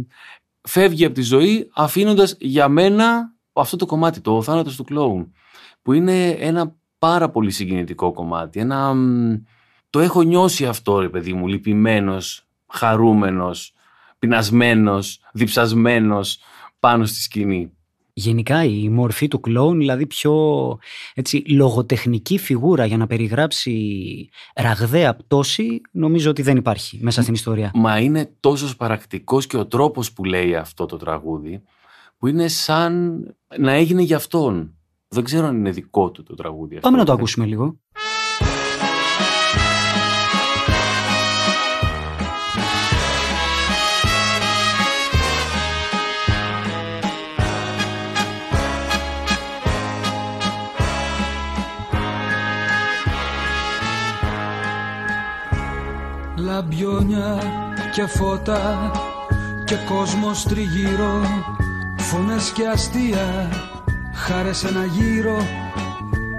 [0.63, 5.33] φεύγει από τη ζωή αφήνοντας για μένα αυτό το κομμάτι, το ο θάνατος του κλόουν,
[5.81, 8.59] που είναι ένα πάρα πολύ συγκινητικό κομμάτι.
[8.59, 9.35] Ένα, μ,
[9.89, 13.73] το έχω νιώσει αυτό, ρε παιδί μου, λυπημένος, χαρούμενος,
[14.19, 16.39] πεινασμένος, διψασμένος
[16.79, 17.72] πάνω στη σκηνή.
[18.15, 20.33] Γενικά η μορφή του κλόουν, δηλαδή πιο
[21.13, 27.71] έτσι, λογοτεχνική φιγούρα για να περιγράψει ραγδαία πτώση, νομίζω ότι δεν υπάρχει μέσα στην ιστορία.
[27.73, 31.61] Μα είναι τόσο παρακτικός και ο τρόπος που λέει αυτό το τραγούδι,
[32.17, 33.23] που είναι σαν
[33.57, 34.77] να έγινε για αυτόν.
[35.07, 36.87] Δεν ξέρω αν είναι δικό του το τραγούδι αυτό.
[36.87, 37.79] Πάμε να το ακούσουμε λίγο.
[57.23, 58.91] Λαμπιόνια και φώτα
[59.65, 61.21] και κόσμος τριγύρω
[61.97, 63.49] Φωνές και αστεία,
[64.13, 65.37] χάρες ένα γύρο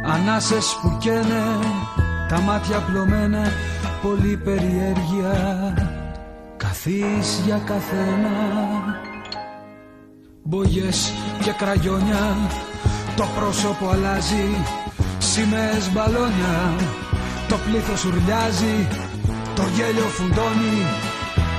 [0.07, 1.45] Ανάσες που καίνε,
[2.29, 3.43] τα μάτια πλωμένα
[4.03, 5.75] Πολύ περιέργεια,
[6.57, 8.31] καθείς για καθένα.
[10.43, 12.37] Μπογιές και κραγιόνια,
[13.17, 14.49] το πρόσωπο αλλάζει
[15.19, 16.75] Σημαίες μπαλόνια,
[17.49, 19.04] το πλήθος ουρλιάζει
[19.55, 20.77] Το γέλιο φουντώνει,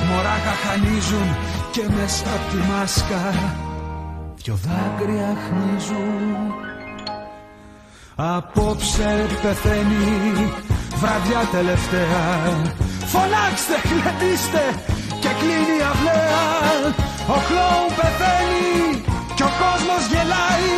[0.08, 1.30] μωρά χαχανίζουν
[1.72, 3.22] Και μέσα απ' τη μάσκα
[4.46, 6.54] δυο δάκρυα χνίζουν.
[8.16, 10.54] Απόψε πεθαίνει,
[11.02, 12.24] βραδιά τελευταία.
[13.12, 14.64] Φωνάξτε, χλετίστε
[15.22, 16.46] και κλείνει η αυλαία.
[17.36, 19.04] Ο κλόουν πεθαίνει
[19.36, 20.74] και ο κόσμος γελάει.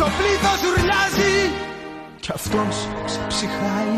[0.00, 1.36] Το πλήθος ουρλιάζει
[2.20, 3.94] κι αυτός ξεψυχάει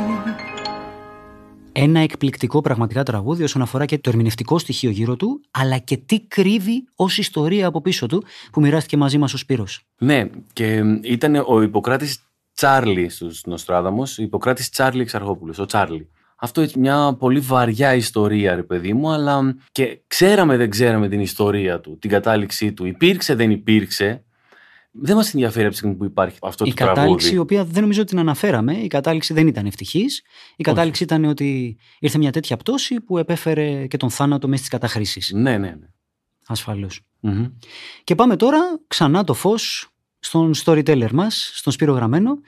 [1.81, 6.21] Ένα εκπληκτικό πραγματικά τραγούδι όσον αφορά και το ερμηνευτικό στοιχείο γύρω του, αλλά και τι
[6.21, 9.83] κρύβει ως ιστορία από πίσω του που μοιράστηκε μαζί μας ο Σπύρος.
[9.99, 12.19] Ναι, και ήταν ο Ιπποκράτης
[12.55, 16.09] Τσάρλι στους Νοστράδαμος, ο Ιπποκράτης Τσάρλι Εξαρχόπουλος, ο Τσάρλι.
[16.37, 21.21] Αυτό είναι μια πολύ βαριά ιστορία, ρε παιδί μου, αλλά και ξέραμε δεν ξέραμε την
[21.21, 22.85] ιστορία του, την κατάληξή του.
[22.85, 24.25] Υπήρξε, δεν υπήρξε.
[25.01, 27.01] Δεν μας ενδιαφέρει από τη στιγμή που υπάρχει αυτό η το τραγούδι.
[27.01, 30.23] κατάληξη, η οποία δεν νομίζω ότι την αναφέραμε, η κατάληξη δεν ήταν ευτυχής.
[30.57, 34.71] Η κατάληξη ήταν ότι ήρθε μια τέτοια πτώση που επέφερε και τον θάνατο μέσα στις
[34.71, 35.33] καταχρήσεις.
[35.33, 35.87] Ναι, ναι, ναι.
[36.47, 37.01] Ασφαλώς.
[37.21, 37.47] Μμμ.
[38.05, 42.39] Και πάμε τώρα ξανά το φως στον storyteller μας, στον Σπύρο Γραμμένο,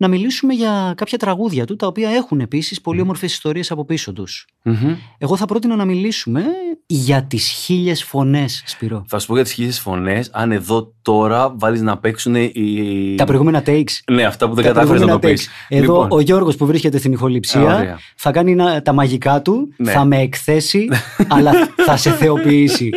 [0.00, 4.12] να μιλήσουμε για κάποια τραγούδια του, τα οποία έχουν επίσης πολύ όμορφες ιστορίες από πίσω
[4.12, 4.46] τους.
[4.62, 4.94] Μμμ.
[5.18, 6.42] Εγώ θα πρότεινα να μιλήσουμε
[6.86, 9.04] για τις χίλιες φωνές, Σπύρο.
[9.08, 13.14] Θα σου πω για τις χίλιες φωνές, αν εδώ τώρα βάλεις να παίξουν οι...
[13.16, 13.90] Τα προηγούμενα takes.
[14.12, 15.48] Ναι, αυτά που δεν Τα κατάφερες να το προηγούμενα πεις.
[15.48, 15.66] takes.
[15.76, 17.98] Εδώ Λοιπόν, ο Γιώργος που βρίσκεται στην ηχοληψία Α, ωραία.
[18.16, 19.90] θα κάνει να- τα μαγικά του, Ναι.
[19.92, 20.88] θα με εκθέσει,
[21.36, 22.90] αλλά θα σε θεοποιήσει.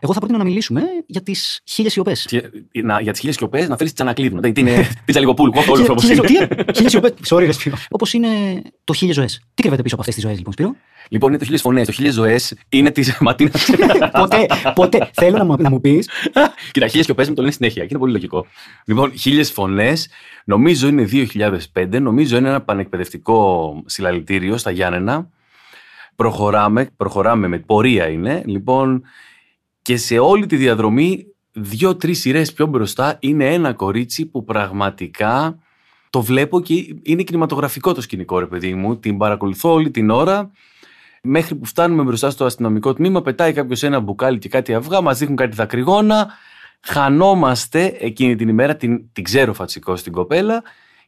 [0.00, 2.24] Εγώ θα πρότεινα να μιλήσουμε για τις χίλιες σιωπές.
[2.28, 2.42] και-
[2.82, 4.40] να, για τις χίλιες σιωπές να θέλεις τσανακλείδημα.
[4.40, 6.88] Δηλαδή, είναι πίτσα λίγο πουλ, κόφτω όλο όπως Χίλιε είναι.
[6.88, 7.12] σιωπές.
[7.30, 7.76] Sorry, ρε Σπύρο.
[7.90, 8.28] Όπως είναι
[8.84, 9.40] το χίλιες ζωές.
[9.54, 10.74] Τι κρύβεται πίσω από αυτές τις ζωές, λοιπόν, Σπύρο;
[11.08, 13.70] Λοιπόν, είναι το χίλιες φωνές, το χίλιες ζωές είναι της Ματίνας.
[14.12, 15.10] ποτέ, ποτέ.
[15.12, 16.08] Θέλω να μου, να μου πεις.
[16.72, 18.46] Κοίτα, χίλιες σιωπές μου το λένε συνέχεια και είναι πολύ λογικό.
[18.84, 20.08] Λοιπόν, χίλιες φωνές,
[20.44, 21.08] νομίζω είναι
[21.72, 25.28] 2005, νομίζω είναι ένα πανεκπαιδευτικό συλλαλητήριο στα Γιάννενα.
[26.16, 28.42] Προχωράμε, προχωράμε με πορεία είναι.
[28.46, 29.02] Λοιπόν,
[29.82, 35.58] και σε όλη τη διαδρομή, δύο-τρεις σειρές πιο μπροστά, είναι ένα κορίτσι που πραγματικά
[36.10, 38.98] το βλέπω και είναι κινηματογραφικό το σκηνικό, ρε παιδί μου.
[38.98, 40.50] Την παρακολουθώ όλη την ώρα.
[41.22, 45.18] Μέχρι που φτάνουμε μπροστά στο αστυνομικό τμήμα, πετάει κάποιος ένα μπουκάλι και κάτι αυγά, μας
[45.18, 46.30] δείχνουν κάτι δακρυγόνα.
[46.80, 50.62] Χανόμαστε εκείνη την ημέρα, την, την ξέρω φατσικό στην κοπέλα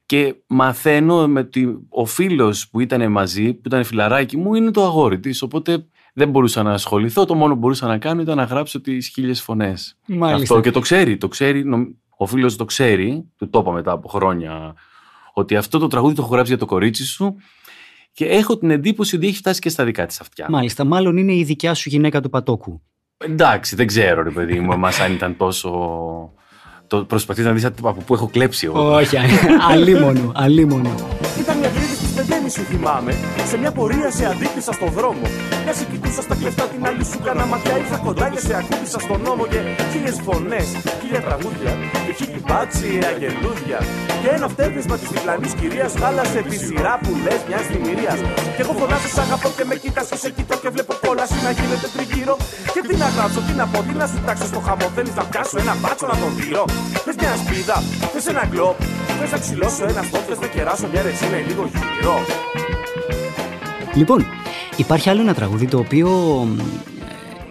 [0.06, 4.84] και μαθαίνω με ότι ο φίλος που ήταν μαζί, που ήταν φιλαράκι μου, είναι το
[4.84, 5.42] αγόρι της.
[5.42, 7.24] Οπότε δεν μπορούσα να ασχοληθώ.
[7.24, 9.96] Το μόνο που μπορούσα να κάνω ήταν να γράψω τις χίλιες φωνές.
[10.06, 10.42] Μάλιστα.
[10.42, 11.16] Αυτό και το ξέρει.
[11.16, 14.74] Το ξέρει νομ- ο φίλος το ξέρει, του το είπα μετά από χρόνια,
[15.32, 17.36] ότι αυτό το τραγούδι το έχω γράψει για το κορίτσι σου.
[18.12, 20.46] Και έχω την εντύπωση ότι έχει φτάσει και στα δικά της αυτιά.
[20.50, 22.82] Μάλιστα, μάλλον είναι η δικιά σου γυναίκα του Πατόκου.
[23.16, 25.70] Εντάξει, δεν ξέρω, ρε παιδί μου, εμάς αν ήταν τόσο,
[26.86, 28.94] Το προσπαθείς να δεις από πού έχω κλέψει εγώ.
[28.94, 29.16] Όχι,
[29.70, 30.94] αλίμονο, αλίμονο.
[32.52, 33.12] Ήταν μια τρίτη στις πεντέμιση θυμάμαι
[33.50, 35.26] Σε μια πορεία σε αντίκρισα στο δρόμο.
[35.64, 37.74] Μια σε κοιτούσα στα κλεφτά την άλλη σου κάνα ματιά.
[37.82, 39.60] Ήρθα κοντά και σε ακούμπησα στον νόμο Και
[39.92, 40.68] χίλιες φωνές,
[41.00, 41.70] χίλια τραγούδια
[42.06, 43.78] Και χίλιοι μπάτσι, αγελούδια
[44.22, 48.18] Και ένα φτέρνισμα της διπλανής κυρίας Χάλασε τη σειρά που λες μιας δημιουργίας.
[48.56, 51.50] Και εγώ φωνάζω σ' αγαπώ και με κοίτας και σε κοιτώ Και βλέπω κόλαση να
[51.58, 52.34] γίνεται τριγύρω
[52.74, 54.86] Και τι να γράψω, τι να πω, τι να σου τάξω στο χαμό.
[54.96, 56.64] Θέλεις να πιάσω ένα μπάτσο να τον δείρω
[57.04, 57.76] Θες μια σπίδα,
[58.12, 58.76] θες ένα γκλόπ
[59.22, 62.14] Θες να ξυλώσω ένα στόπ, θες να κεράσω μια ρετσίνα λίγο γύρω
[63.94, 64.24] Λοιπόν,
[64.76, 66.08] υπάρχει άλλο ένα τραγούδι το οποίο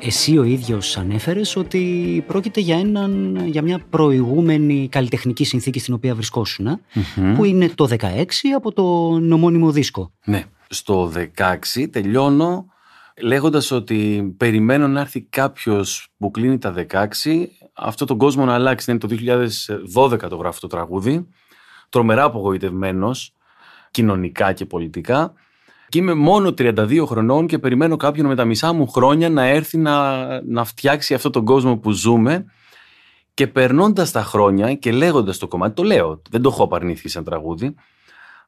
[0.01, 5.93] ε, εσύ ο ίδιος ανέφερες ότι πρόκειται για, έναν, για μια προηγούμενη καλλιτεχνική συνθήκη στην
[5.93, 6.79] οποία βρισκόσουν, ε,
[7.35, 8.05] που είναι το 16
[8.55, 8.83] από το
[9.19, 10.11] νομόνιμο δίσκο.
[10.25, 10.43] Ναι.
[10.69, 11.11] Στο
[11.75, 12.65] 16 τελειώνω
[13.21, 17.05] λέγοντας ότι περιμένω να έρθει κάποιος που κλείνει τα 16
[17.73, 18.91] αυτό τον κόσμο να αλλάξει.
[18.91, 19.07] Είναι το
[19.93, 21.27] 2012 το γράφω το τραγούδι.
[21.91, 23.33] Τρομερά απογοητευμένος
[23.91, 25.33] κοινωνικά και πολιτικά.
[25.89, 29.77] Και είμαι μόνο 32 χρονών και περιμένω κάποιον με τα μισά μου χρόνια να έρθει
[29.77, 32.45] να, να φτιάξει αυτόν τον κόσμο που ζούμε.
[33.33, 37.23] Και περνώντας τα χρόνια και λέγοντας το κομμάτι, το λέω, δεν το έχω απαρνήθει σαν
[37.23, 37.75] τραγούδι,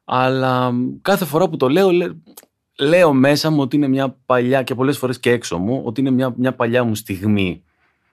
[0.04, 1.90] αλλά κάθε φορά που το λέω,
[2.78, 6.10] λέω μέσα μου ότι είναι μια παλιά και πολλές φορές και έξω μου, ότι είναι
[6.10, 7.62] μια, μια παλιά μου στιγμή.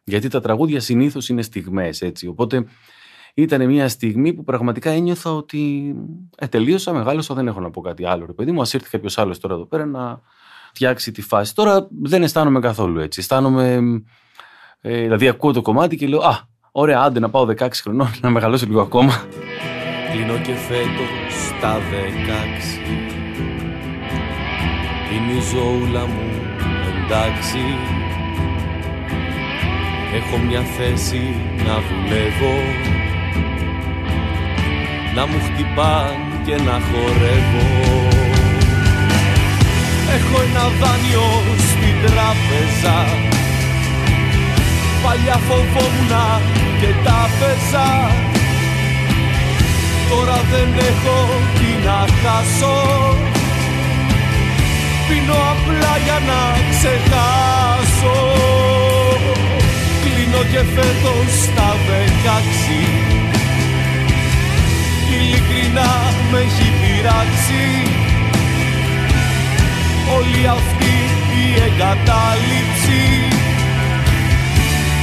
[0.03, 2.27] Γιατί τα τραγούδια συνήθως είναι στιγμές, έτσι.
[2.27, 2.65] Οπότε
[3.33, 5.93] ήταν μια στιγμή που πραγματικά ένιωθα ότι
[6.37, 8.25] ε, τελείωσα, μεγάλωσα, δεν έχω να πω κάτι άλλο.
[8.25, 10.21] Ρε παιδί μου, ας έρθει κάποιος άλλος τώρα εδώ πέρα να
[10.73, 11.55] φτιάξει τη φάση.
[11.55, 13.19] Τώρα δεν αισθάνομαι καθόλου έτσι.
[13.19, 13.79] Αισθάνομαι.
[14.81, 16.39] Ε, δηλαδή, ακούω το κομμάτι και λέω Α,
[16.71, 19.23] ωραία, άντε να πάω 16 χρονών, να μεγαλώσω λίγο ακόμα.
[20.11, 21.09] Κλείνω και φέτος
[21.47, 21.81] στα 16
[25.13, 26.41] Είναι η ζωούλα μου
[27.05, 27.63] εντάξει
[30.15, 31.21] Έχω μια θέση
[31.57, 32.55] να δουλεύω
[35.15, 37.67] Να μου χτυπάν και να χορεύω.
[40.15, 41.27] Έχω ένα δάνειο
[41.69, 42.97] στην τράπεζα.
[45.03, 46.41] Παλιά φοβόμουνα
[46.79, 47.89] και τα πέσα.
[50.09, 51.17] Τώρα δεν έχω
[51.57, 52.77] τι να χάσω.
[55.07, 58.19] Πίνω απλά για να ξεχάσω.
[60.01, 63.10] Κλείνω και φέτος στα δεκάξι
[65.21, 65.91] Ειλικρινά
[66.31, 67.65] με έχει πειράξει.
[70.15, 70.95] Όλη αυτή
[71.41, 73.03] η εγκατάλειψη.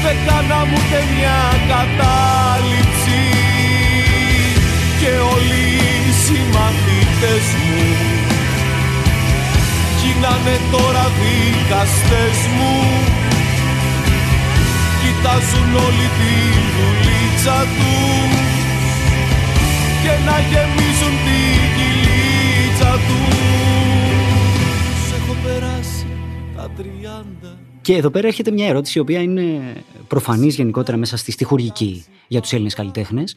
[0.02, 1.40] Δεν κάνα μου ούτε μια
[1.72, 3.22] κατάληψη.
[5.00, 5.64] Και όλοι
[6.09, 7.85] οι συμμαθητές μου.
[10.00, 12.74] Γίνανε τώρα δικαστές μου.
[15.00, 16.35] Κοιτάζουν όλη τη
[16.74, 18.57] δουλίτσα τους
[27.80, 29.74] Και εδώ πέρα έρχεται μια ερώτηση η οποία είναι
[30.08, 33.36] προφανής γενικότερα μέσα στη στιχουργική για τους Έλληνες καλλιτέχνες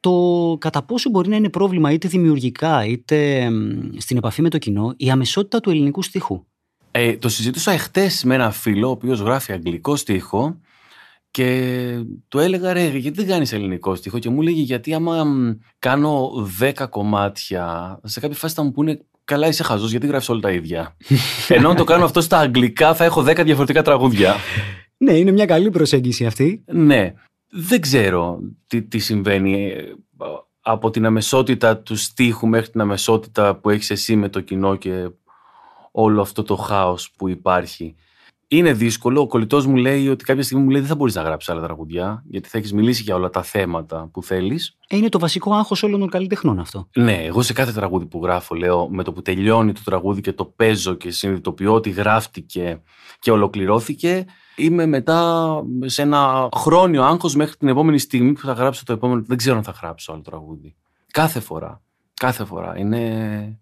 [0.00, 3.48] το κατά πόσο μπορεί να είναι πρόβλημα είτε δημιουργικά είτε
[3.96, 6.44] στην επαφή με το κοινό η αμεσότητα του ελληνικού στίχου;
[6.90, 10.60] Ε, το συζήτησα εχθές με ένα φίλο ο οποίος γράφει αγγλικό στίχο
[11.30, 15.24] και του έλεγα ρε γιατί δεν κάνεις ελληνικό στίχο; Και μου έλεγε γιατί άμα
[15.78, 20.40] κάνω 10 κομμάτια σε κάποια φάση θα μου πούνε καλά είσαι χαζός γιατί γράφεις όλα
[20.40, 20.96] τα ίδια;
[21.48, 24.34] Ενώ αν το κάνω αυτό στα αγγλικά θα έχω 10 διαφορετικά τραγούδια.
[24.96, 26.64] Ναι, είναι μια καλή προσέγγιση αυτή.
[26.66, 27.14] Ναι.
[27.50, 29.72] Δεν ξέρω τι, τι συμβαίνει
[30.60, 35.08] από την αμεσότητα του στίχου μέχρι την αμεσότητα που έχεις εσύ με το κοινό και
[35.92, 37.94] όλο αυτό το χάος που υπάρχει.
[38.48, 39.20] Είναι δύσκολο.
[39.20, 41.62] Ο κολλητός μου λέει ότι κάποια στιγμή μου λέει δεν θα μπορείς να γράψεις άλλα
[41.62, 44.76] τραγουδιά, γιατί θα έχεις μιλήσει για όλα τα θέματα που θέλεις.
[44.88, 46.88] Είναι το βασικό άγχος όλων των καλλιτεχνών αυτό.
[46.94, 50.32] Ναι, εγώ σε κάθε τραγούδι που γράφω λέω με το που τελειώνει το τραγούδι και
[50.32, 52.80] το παίζω και συνειδητοποιώ ότι γράφτηκε
[53.18, 54.24] και ολοκληρώθηκε,
[54.56, 55.46] είμαι μετά
[55.84, 59.22] σε ένα χρόνιο άγχος μέχρι την επόμενη στιγμή που θα γράψω το επόμενο.
[59.26, 60.74] Δεν ξέρω αν θα γράψω άλλο τραγούδι.
[61.12, 61.82] Κάθε φορά.
[62.14, 62.78] Κάθε φορά.
[62.78, 63.58] Είναι,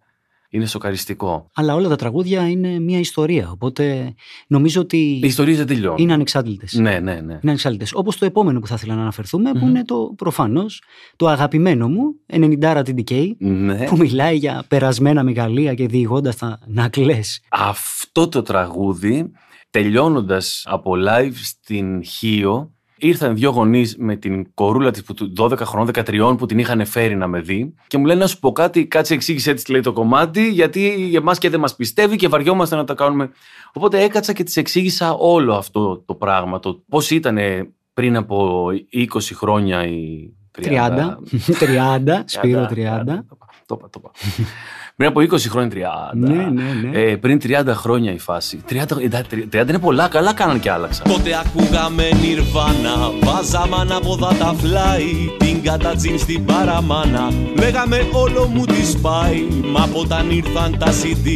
[0.54, 1.50] είναι σοκαριστικό.
[1.54, 3.50] Αλλά όλα τα τραγούδια είναι μια ιστορία.
[3.50, 4.14] Οπότε
[4.46, 4.96] νομίζω ότι.
[4.96, 5.98] Οι ιστορίες δεν τελειώνουν.
[5.98, 6.66] Είναι ανεξάρτητε.
[6.72, 7.32] Ναι, ναι, ναι.
[7.32, 7.86] Είναι ανεξάρτητε.
[7.92, 10.82] Όπως το επόμενο που θα ήθελα να αναφερθούμε, που είναι το προφανώς
[11.16, 13.84] το αγαπημένο μου 90 TDK, Ναι.
[13.84, 17.40] που μιλάει για περασμένα μεγαλεία και διηγώντας τα να κλαις.
[17.50, 19.30] Αυτό το τραγούδι,
[19.70, 22.72] τελειώνοντας από live στην Χίο,
[23.06, 25.02] ήρθαν δύο γονείς με την κορούλα της
[25.38, 28.38] 12 χρονών, 13 που την είχαν φέρει να με δει και μου λένε να σου
[28.38, 32.28] πω κάτι, κάτσε εξήγησε έτσι λέει το κομμάτι, γιατί εμάς και δεν μας πιστεύει και
[32.28, 33.30] βαριόμαστε να τα κάνουμε.
[33.72, 37.38] Οπότε έκατσα και της εξήγησα όλο αυτό το πράγμα, το πώς ήταν
[37.94, 40.62] πριν από 20 χρόνια ή 30.
[40.62, 41.16] 30.
[41.46, 43.04] 30, Σπύρο 30.
[43.66, 44.10] Το είπα, το είπα.
[44.96, 45.70] Πριν από 20 χρόνια
[46.12, 46.16] 30.
[46.16, 46.98] Ναι, ναι, ναι.
[46.98, 48.60] Ε, πριν 30 χρόνια η φάση.
[48.68, 51.12] 30, εντάξει, 30 είναι πολλά, καλά κάνανε και άλλαξαν.
[51.12, 58.86] Τότε ακούγαμε νιρβάνα Βάζαμε ανάποδα τα φλάι Την κατατζίν στην παραμάνα Λέγαμε όλο μου τη
[58.86, 61.28] σπάει Μα όταν ήρθαν τα CD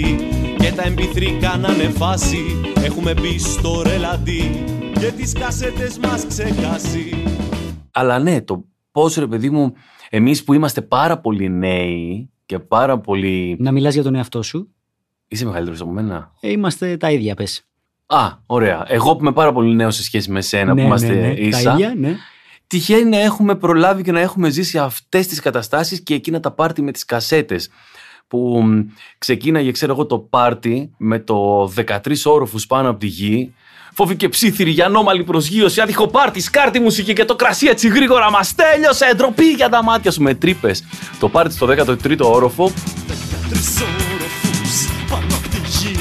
[0.58, 2.44] Και τα MP3 κάνανε φάση
[2.84, 4.64] Έχουμε μπει στο ρελαντί
[4.98, 7.24] Και τις κασέτες μας ξεχάσει
[7.92, 9.72] Αλλά ναι, το πώς ρε παιδί μου,
[10.10, 13.56] εμείς που είμαστε πάρα πολύ νέοι και πάρα πολύ.
[13.58, 14.74] Να μιλάς για τον εαυτό σου.
[15.28, 17.64] Είσαι μεγαλύτερος από μένα; Ε, είμαστε τα ίδια, πες.
[18.06, 18.84] Α, ωραία.
[18.88, 21.32] Εγώ που είμαι πάρα πολύ νέος σε σχέση με σένα ναι, που είμαστε ναι, ναι.
[21.32, 21.62] ίσα.
[21.62, 22.16] Τα ίδια, ναι.
[22.66, 26.82] Τυχαίνει να έχουμε προλάβει και να έχουμε ζήσει αυτές τις καταστάσεις και εκείνα τα πάρτι
[26.82, 27.70] με τις κασέτες
[28.28, 28.80] που μ,
[29.18, 33.54] ξεκίναγε, ξέρω εγώ, το πάρτι με το 13 όροφους πάνω από τη γη
[33.94, 38.30] Φόβη και ψήθυρη για ανώμαλη προσγείωση, άδειχο πάρτι, σκάρτη μουσική και το κρασί έτσι γρήγορα
[38.30, 39.12] μας τέλειωσε.
[39.16, 40.84] Ντροπή για τα μάτια σου με τρύπες.
[41.18, 42.72] Το πάρτι στο 13ο όροφο.
[43.48, 44.74] Τρεις όροφους
[45.10, 45.98] πάνω απ' τη γη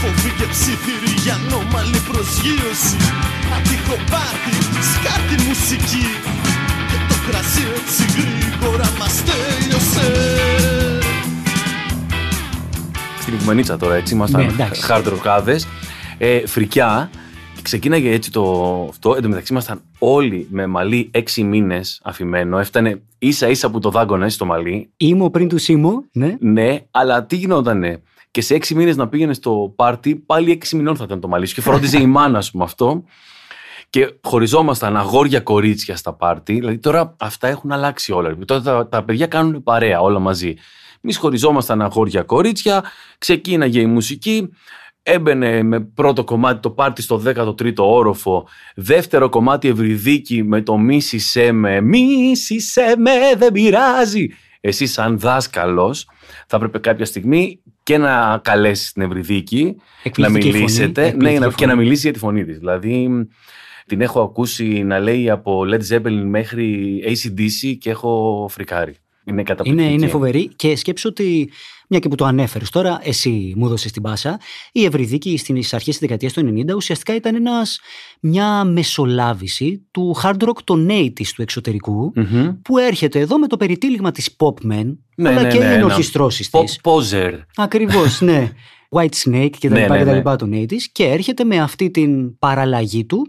[0.00, 2.96] Φόβη και ψήθυρη για ανώμαλη προσγείωση
[3.56, 4.54] Ατύχο πάρτι,
[4.92, 6.06] σκάρτη μουσική
[6.90, 10.06] Και το κρασί έτσι γρήγορα μας τέλειωσε
[13.20, 14.14] Στην Οικουμενίτσα τώρα, έτσι.
[14.14, 14.82] Ήμασταν Ναι, εντάξει.
[16.20, 16.42] Hard rockάδες.
[16.42, 17.10] Ε, φρικιά.
[17.62, 19.14] Ξεκίναγε έτσι το αυτό.
[19.14, 22.58] Εν τω μεταξύ ήμασταν όλοι με μαλλί έξι μήνες αφημένο.
[22.58, 24.90] Έφτανε ίσα ίσα που το δάγκωνα στο μαλλί.
[24.96, 26.36] Ήμο πριν του Σίμω, ναι.
[26.40, 30.96] Ναι, αλλά τι γινότανε; Και σε έξι μήνες να πήγαινε στο πάρτι, πάλι έξι μηνών
[30.96, 31.54] θα ήταν το μαλλί σου.
[31.54, 33.04] Και φρόντιζε η μάνα σου με αυτό.
[33.90, 36.52] Και χωριζόμασταν αγόρια κορίτσια στα πάρτι.
[36.52, 38.36] Δηλαδή τώρα αυτά έχουν αλλάξει όλα.
[38.44, 40.54] Τώρα τα, τα παιδιά κάνουν παρέα όλα μαζί.
[41.02, 42.84] Εμείς χωριζόμασταν αγόρια κορίτσια,
[43.18, 44.50] ξεκίναγε η μουσική,
[45.12, 51.52] έμπαινε με πρώτο κομμάτι το πάρτι στο 13ο όροφο, δεύτερο κομμάτι ευρυδίκη με το μίσησέ
[51.52, 54.28] με, μίσησέ με δεν πειράζει.
[54.60, 56.08] Εσύ σαν δάσκαλος
[56.46, 61.38] θα έπρεπε κάποια στιγμή και να καλέσεις την Ευρυδίκη, να Εκπληκτική φωνή, μιλήσετε εκπληκτική ναι,
[61.38, 61.70] να- και φωνή.
[61.70, 62.58] να μιλήσεις για τη φωνή της.
[62.58, 63.08] Δηλαδή
[63.86, 68.94] την έχω ακούσει να λέει από Led Zeppelin μέχρι ACDC και έχω φρικάρει.
[69.24, 69.86] Είναι καταπληκτική.
[69.88, 71.50] Είναι, είναι φοβερή και σκέψου ότι,
[71.88, 74.40] μια και που το ανέφερες τώρα, εσύ μου έδωσες την πάσα,
[74.72, 77.80] η Ευρυδίκη στις αρχές της δεκαετίας του 90 ουσιαστικά ήταν ένας,
[78.20, 82.48] μια μεσολάβηση του hard rock των 80s του εξωτερικού, Μμμ.
[82.62, 85.76] που έρχεται εδώ με το περιτύλιγμα της Popman, Ναι, αλλά ναι, και ναι, οι ένα
[85.76, 86.80] ενορχιστρώσει Pop της.
[86.82, 87.32] poser.
[87.56, 88.50] Ακριβώς, ναι.
[88.96, 90.16] White Snake και τα Ναι, λοιπά ναι, και τα ναι.
[90.16, 93.26] λοιπά των 80s και έρχεται με αυτή την παραλλαγή του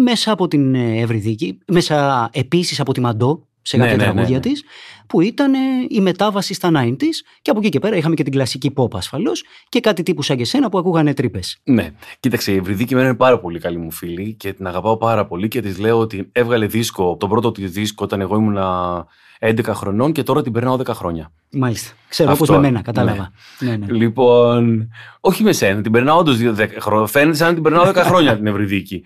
[0.00, 4.12] μέσα από την ε, Ευρυδίκη, μέσα επίσης από τη Μαντό σε Ναι, κάποια ναι, ναι,
[4.12, 4.42] τραγούδια ναι.
[4.42, 4.64] της,
[5.06, 6.96] που ήταν ε, η μετάβαση στα 90s
[7.42, 10.36] και από εκεί και πέρα είχαμε και την κλασική pop ασφαλώς και κάτι τύπου σαν
[10.36, 11.60] και σένα που ακούγανε τρύπες.
[11.64, 15.26] Ναι, κοίταξε, η Ευρυδίκη εμένα είναι πάρα πολύ καλή μου φίλη και την αγαπάω πάρα
[15.26, 19.06] πολύ και της λέω ότι έβγαλε δίσκο, τον πρώτο της δίσκο όταν εγώ ήμουνα
[19.40, 21.32] 11 χρονών και τώρα την περνάω 10 χρόνια.
[21.50, 21.92] Μάλιστα.
[22.08, 23.32] Ξέρω Αυτό, όπως με μένα, κατάλαβα.
[23.58, 23.86] Ναι, ναι.
[23.92, 27.06] Λοιπόν, όχι με σένα, την περνάω όντως 10 χρόνια.
[27.06, 29.02] Φαίνεται σαν να την περνάω 10 χρόνια την Ευρυδίκη.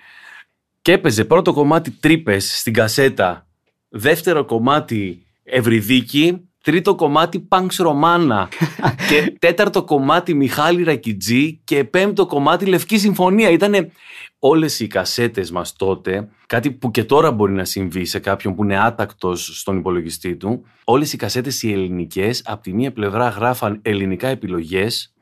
[0.82, 3.46] Και έπαιζε πρώτο κομμάτι τρύπες στην κασέτα,
[3.94, 8.48] δεύτερο κομμάτι Ευρυδίκη, τρίτο κομμάτι Punks Romana
[9.08, 13.50] και τέταρτο κομμάτι Μιχάλη Ρακιτζή και πέμπτο κομμάτι Λευκή Συμφωνία.
[13.50, 13.90] Ήτανε
[14.38, 18.64] όλες οι κασέτες μας τότε, κάτι που και τώρα μπορεί να συμβεί σε κάποιον που
[18.64, 23.78] είναι άτακτος στον υπολογιστή του, όλες οι κασέτες οι ελληνικές από τη μία πλευρά γράφαν
[23.82, 25.13] ελληνικά επιλογές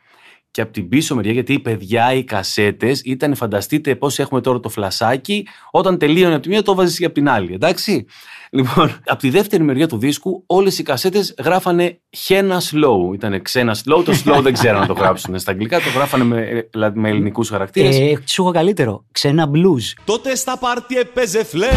[0.52, 4.60] και από την πίσω μεριά, γιατί οι παιδιά, οι κασέτες ήταν, φανταστείτε πώς έχουμε τώρα
[4.60, 8.06] το φλασάκι, όταν τελείωνε από τη μία το βάζεις και από την άλλη, εντάξει.
[8.50, 13.14] Λοιπόν, από τη δεύτερη μεριά του δίσκου, όλες οι κασέτες γράφανε χένα slow.
[13.14, 15.38] Ήταν ξένα slow, το slow δεν ξέρω να το γράψουν.
[15.38, 17.98] Στα αγγλικά το γράφανε με, με ελληνικούς χαρακτήρες.
[17.98, 19.04] Ε, σου έχω καλύτερο.
[19.12, 20.02] Ξένα blues.
[20.04, 21.70] Τότε στα πάρτι έπαιζε φλερ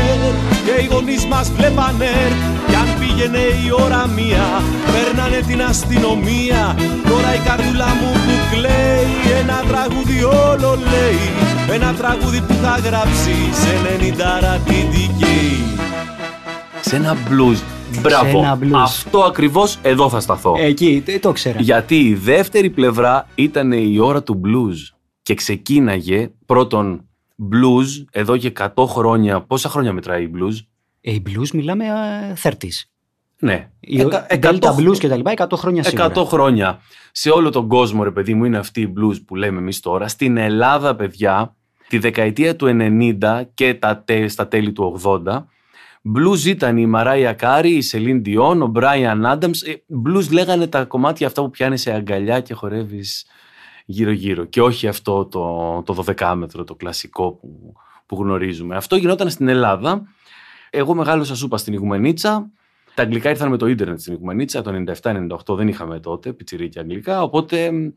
[0.65, 2.09] και οι γονείς μας βλέπανε
[2.67, 4.45] Κι αν πήγαινε η ώρα μία,
[4.93, 6.75] παίρνανε την αστυνομία
[7.09, 11.25] Τώρα η καρδούλα μου που κλαίει, ένα τραγούδι όλο λέει
[11.75, 13.71] Ένα τραγούδι που θα γράψει σε
[14.13, 15.63] 90 ρατητική
[16.81, 17.57] Σε ένα blues.
[18.01, 18.29] Μπράβο.
[18.29, 18.81] Σε ένα blues.
[18.83, 20.55] Αυτό ακριβώς εδώ θα σταθώ.
[20.59, 21.61] Εκεί, ε, το ξέρα.
[21.61, 27.09] Γιατί η δεύτερη πλευρά ήταν η ώρα του blues και ξεκίναγε πρώτον
[27.51, 29.41] blues εδώ και 100 χρόνια.
[29.41, 30.55] Πόσα χρόνια μετράει η blues?
[31.01, 32.94] Ε, η blues μιλάμε ε, 30s.
[33.39, 33.69] Ναι.
[33.79, 36.11] Η Εκα- Delta εκατό- blues και τα λοιπά, 100 χρόνια σίγουρα.
[36.15, 36.79] 100 χρόνια.
[37.11, 40.07] Σε όλο τον κόσμο, ρε παιδί μου, είναι αυτή η blues που λέμε εμείς τώρα.
[40.07, 41.55] Στην Ελλάδα, παιδιά,
[41.87, 45.45] τη δεκαετία του 90 και τα, τε- στα τέλη του 80,
[46.17, 49.61] blues ήταν η Μαράια Κάρι, η Σελίν Διόν, ο Μπράιαν Άνταμς.
[49.61, 53.25] Ε, Blues λέγανε τα κομμάτια αυτά που πιάνεις σε αγκαλιά και χορεύεις
[53.85, 54.45] γύρω-γύρω.
[54.45, 57.73] Και όχι αυτό το, το 12 μέτρο, το κλασικό που,
[58.05, 58.75] που γνωρίζουμε.
[58.75, 60.01] Αυτό γινόταν στην Ελλάδα.
[60.69, 62.49] Εγώ μεγάλωσα σου 'πα στην Ιγουμενίτσα.
[62.95, 67.21] Τα αγγλικά ήρθαν με το ίντερνετ στην Ιγουμενίτσα το 97-98, δεν είχαμε τότε πιτσιρίκια αγγλικά.
[67.21, 67.87] Οπότε μ,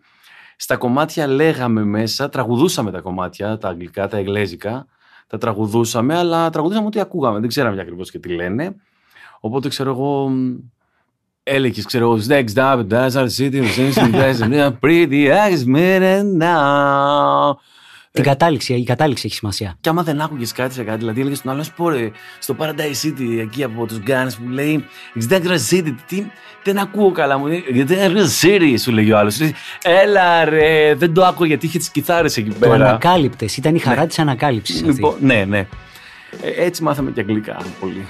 [0.56, 4.86] στα κομμάτια λέγαμε μέσα, τραγουδούσαμε τα κομμάτια, τα αγγλικά, τα εγγλέζικα.
[5.26, 7.38] Τα τραγουδούσαμε, αλλά τραγουδούσαμε ό,τι ακούγαμε.
[7.38, 8.76] Δεν ξέραμε ακριβώ και τι λένε.
[9.40, 10.28] Οπότε ξέρω εγώ.
[10.28, 10.56] μ,
[11.42, 13.62] Έλεγε, ξέρω εγώ, Next up, Desert City,
[14.80, 17.54] Pretty Eyes Minute Now.
[18.22, 19.76] Την κατάληξη, η κατάληξη έχει σημασία.
[19.80, 23.06] Και άμα δεν άκουγες κάτι σε κάτι, δηλαδή έλεγες στον άλλο, πω ρε, στο Paradise
[23.06, 24.84] City εκεί από τους Guns που λέει
[25.20, 26.24] Exdecra City, τι,
[26.64, 27.46] δεν ακούω καλά μου.
[27.74, 29.38] Exdecra City, σου λέει ο άλλος.
[29.82, 32.74] Έλα ρε, δεν το άκουγα γιατί είχε τις κιθάρες εκεί Το πέρα.
[32.74, 33.56] ανακάλυπτες.
[33.56, 34.82] Ήταν η χαρά της ανακάλυψης.
[34.82, 35.58] Λοιπόν, ναι, ναι.
[36.42, 38.06] Ε, έτσι μάθαμε και αγγλικά πολύ.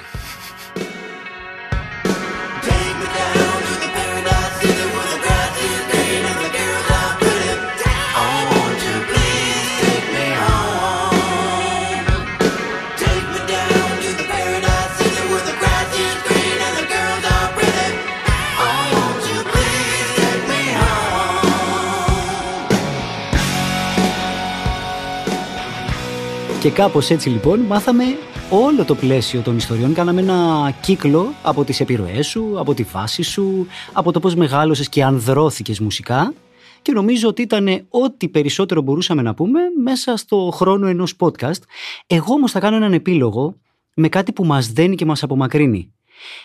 [26.69, 28.05] Και κάπως έτσι λοιπόν μάθαμε
[28.51, 29.95] όλο το πλαίσιο των ιστοριών.
[29.95, 34.89] Κάναμε ένα κύκλο από τις επιρροές σου, από τη βάση σου, από το πώς μεγάλωσες
[34.89, 36.35] και ανδρώθηκες μουσικά.
[36.83, 41.63] Και νομίζω ότι ήταν ό,τι περισσότερο μπορούσαμε να πούμε μέσα στο χρόνο ενός podcast.
[42.07, 43.57] Εγώ όμως θα κάνω έναν επίλογο
[43.95, 45.93] με κάτι που μας δένει και μας απομακρύνει.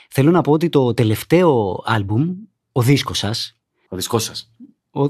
[0.09, 2.29] Θέλω να πω ότι το τελευταίο άλμπουμ,
[2.71, 3.57] ο δίσκος σας...
[3.89, 4.49] Ο δίσκος σας.
[4.91, 5.01] Ο...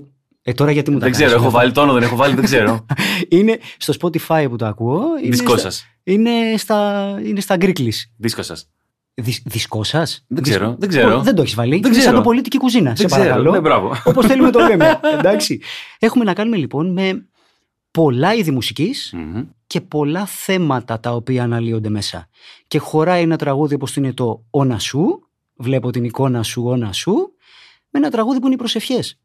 [0.46, 2.36] Ε, τώρα γιατί μου τα Δεν ξέρω, κάνεις έχω όλα βάλει τόνο, δεν έχω βάλει,
[2.36, 2.86] δεν ξέρω.
[3.30, 5.02] είναι στο Spotify που το ακούω.
[5.22, 5.86] είναι Δίσκο στα- σας.
[6.04, 8.12] Είναι στα, είναι στα Γκρίκλης.
[8.18, 8.70] Δίσκος σας.
[9.16, 11.22] Δι, δισκός σας; Δεν ξέρω, δεν ξέρω.
[11.22, 11.70] Δεν το έχεις βάλει.
[11.70, 12.16] Δεν είναι σαν ξέρω.
[12.18, 12.88] το πολιτική κουζίνα.
[12.88, 13.52] Δεν σε ξέρω, παρακαλώ.
[13.52, 13.92] ναι, μπράβο.
[14.04, 15.00] Όπως θέλουμε το λέμε.
[15.18, 15.62] Εντάξει.
[16.00, 17.28] Έχουμε να κάνουμε λοιπόν με
[17.92, 19.14] πολλά είδη μουσικής
[19.68, 22.28] και πολλά θέματα τα οποία αναλύονται μέσα.
[22.68, 27.14] Και χωράει ένα τραγούδι όπως είναι το «Όνα σου», βλέπω την εικόνα σου, «Όνα σου»,
[27.90, 29.20] με ένα τραγούδι που είναι οι προσευχές.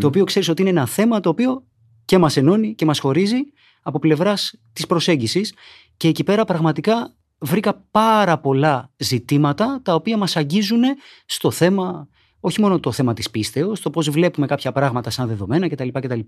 [0.00, 1.64] Το οποίο ξέρεις ότι είναι ένα θέμα το οποίο
[2.04, 3.38] και μας ενώνει και μας χωρίζει
[3.82, 5.54] από πλευράς της προσέγγισης
[5.96, 10.82] και εκεί πέρα πραγματικά βρήκα πάρα πολλά ζητήματα τα οποία μας αγγίζουν
[11.26, 12.08] στο θέμα
[12.40, 15.88] όχι μόνο το θέμα της πίστεως, το πώς βλέπουμε κάποια πράγματα σαν δεδομένα κτλ.
[15.92, 16.20] κτλ.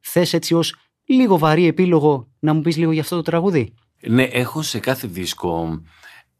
[0.00, 0.74] Θες έτσι ως
[1.04, 5.06] λίγο βαρύ επίλογο να μου πεις λίγο για αυτό το τραγούδι; Ναι, έχω σε κάθε
[5.06, 5.82] δίσκο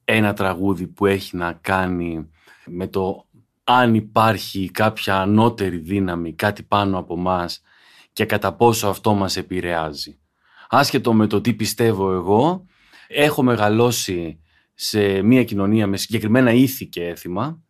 [0.04, 2.28] ένα τραγούδι που έχει να κάνει
[2.66, 3.26] με το
[3.70, 7.60] αν υπάρχει κάποια ανώτερη δύναμη, κάτι πάνω από μας
[8.12, 10.18] και κατά πόσο αυτό μας επηρεάζει.
[10.68, 12.64] Άσχετο με το τι πιστεύω εγώ,
[13.08, 14.40] έχω μεγαλώσει
[14.74, 17.62] σε μια κοινωνία με συγκεκριμένα ήθη και έθιμα,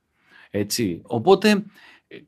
[0.50, 1.00] έτσι.
[1.04, 1.64] Οπότε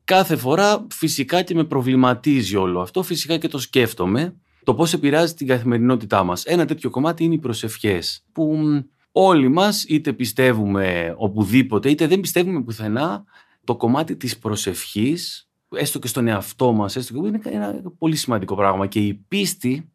[0.04, 5.34] κάθε φορά φυσικά και με προβληματίζει όλο αυτό, φυσικά και το σκέφτομαι, το πώς επηρεάζει
[5.34, 6.44] την καθημερινότητά μας.
[6.44, 8.80] Ένα τέτοιο κομμάτι είναι οι προσευχές, που μ,
[9.12, 13.24] όλοι μας είτε πιστεύουμε οπουδήποτε, είτε δεν πιστεύουμε πουθενά,
[13.64, 18.54] το κομμάτι της προσευχής, έστω και στον εαυτό μας, έστω και είναι ένα πολύ σημαντικό
[18.54, 19.90] πράγμα και η πίστη,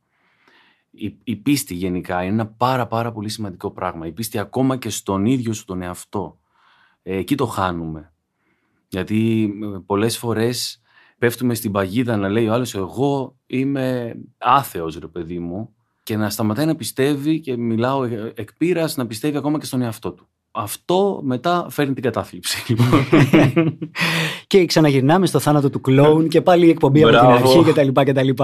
[0.91, 4.07] η, η πίστη γενικά είναι ένα πάρα πάρα πολύ σημαντικό πράγμα.
[4.07, 6.39] Η πίστη ακόμα και στον ίδιο σου τον εαυτό.
[7.03, 8.13] Ε, εκεί το χάνουμε.
[8.88, 10.82] Γιατί ε, πολλές φορές
[11.18, 16.30] πέφτουμε στην παγίδα να λέει ο άλλος εγώ είμαι άθεος ρε παιδί μου και να
[16.30, 20.28] σταματάει να πιστεύει και μιλάω ε, εκ πείρας να πιστεύει ακόμα και στον εαυτό του.
[20.56, 22.64] Αυτό μετά φέρνει την κατάθλιψη.
[22.74, 23.06] λοιπόν.
[24.47, 27.60] και ξαναγυρνάμε στο θάνατο του κλόουν και πάλι η εκπομπή από την Μπράβο.
[27.60, 28.01] αρχή κτλ.
[28.12, 28.43] κτλ.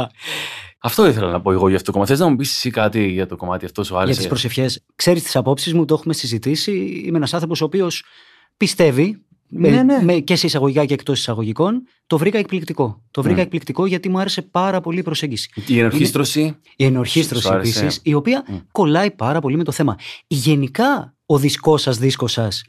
[0.83, 2.11] Αυτό ήθελα να πω εγώ για αυτό το κομμάτι.
[2.11, 4.83] Θες να μου πεις εσύ κάτι για το κομμάτι αυτό σου άρεσε; Για τις προσευχές.
[4.95, 6.71] Ξέρεις τις απόψεις μου, το έχουμε συζητήσει.
[7.05, 8.03] Είμαι ένας άνθρωπος ο οποίος
[8.57, 9.21] πιστεύει.
[9.53, 10.03] Ναι, με- ναι.
[10.03, 13.01] με- και σε εισαγωγικά και εκτός εισαγωγικών, το βρήκα εκπληκτικό.
[13.11, 13.41] Το βρήκα Ναι.
[13.41, 15.49] εκπληκτικό γιατί μου άρεσε πάρα πολύ η προσέγγιση.
[15.67, 16.41] Η ενορχίστρωση.
[16.41, 17.79] Είναι- Η ενορχίστρωση Σου άρεσε.
[17.79, 19.95] επίσης, η οποία κολλάει πάρα πολύ με το θέμα.
[20.27, 22.63] Γενικά, ο δίσκό σας, δίσκος σας,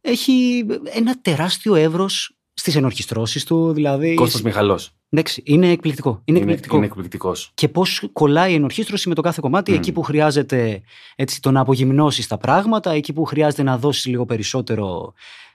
[0.00, 3.72] έχει ένα τεράστιο εύρος στις ενορχιστρώσεις του.
[3.72, 4.14] Δηλαδή.
[4.14, 4.90] Κώστας Μιχαλός.
[5.10, 6.10] Εντάξει, είναι εκπληκτικό.
[6.24, 6.76] Είναι, Είναι, εκπληκτικό.
[6.76, 7.50] είναι εκπληκτικός.
[7.54, 9.74] Και πώς κολλάει η ενορχίστρωση με το κάθε κομμάτι, Μμ.
[9.74, 10.82] εκεί που χρειάζεται
[11.16, 15.12] έτσι, το να απογυμνώσεις τα πράγματα, εκεί που χρειάζεται να δώσεις λίγο περισσότερο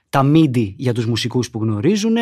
[0.08, 2.16] τα μίντι για τους μουσικούς που γνωρίζουν.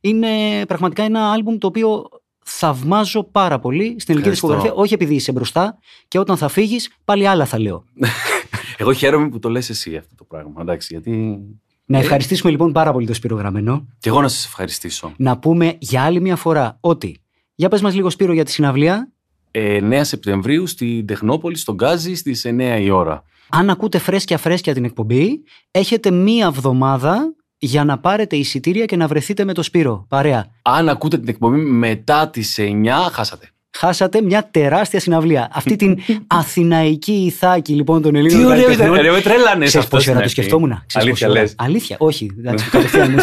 [0.00, 0.28] Είναι
[0.66, 2.08] πραγματικά ένα άλμπουμ το οποίο
[2.44, 4.46] θαυμάζω πάρα πολύ στην ελληνική Ευχαριστώ.
[4.46, 5.78] δισκογραφία, όχι επειδή είσαι μπροστά
[6.08, 7.84] και όταν θα φύγεις πάλι άλλα θα λέω.
[8.80, 10.60] Εγώ χαίρομαι που το λες εσύ αυτό το πράγμα.
[10.60, 11.38] Εντάξει, γιατί.
[11.84, 12.00] Να Ε.
[12.00, 13.86] ευχαριστήσουμε λοιπόν πάρα πολύ το Σπύρο Γραμμένο.
[13.98, 15.12] Και εγώ να σας ευχαριστήσω.
[15.16, 17.20] Να πούμε για άλλη μια φορά ότι.
[17.54, 19.12] Για πες μας λίγο Σπύρο για τη συναυλία.
[19.50, 23.22] Ε, 9 Σεπτεμβρίου στην Τεχνόπολη, στον Γκάζι, στις 9 η ώρα.
[23.48, 29.06] Αν ακούτε φρέσκια φρέσκια την εκπομπή, έχετε μία εβδομάδα για να πάρετε εισιτήρια και να
[29.06, 30.06] βρεθείτε με το Σπύρο.
[30.08, 30.46] Παρέα.
[30.62, 33.48] Αν ακούτε την εκπομπή μετά τις 9, χάσατε.
[33.76, 35.48] Χάσατε μια τεράστια συναυλία.
[35.52, 38.38] Αυτή την αθηναϊκή ηθάκη λοιπόν των Ελλήνων.
[38.40, 38.94] Τι ωραίο καλλιτεχνών.
[38.94, 39.06] ήταν.
[39.06, 39.88] Ρε, με τρέλανε Ξέρεις αυτό.
[39.96, 40.30] πόση στην ώρα το αρχή.
[40.40, 40.82] σκεφτόμουν.
[40.86, 41.40] Ξέρεις Αλήθεια πόση ώρα.
[41.40, 41.54] λες.
[41.58, 42.30] Αλήθεια, όχι.
[42.38, 43.16] εντάξει, κατευθείαν.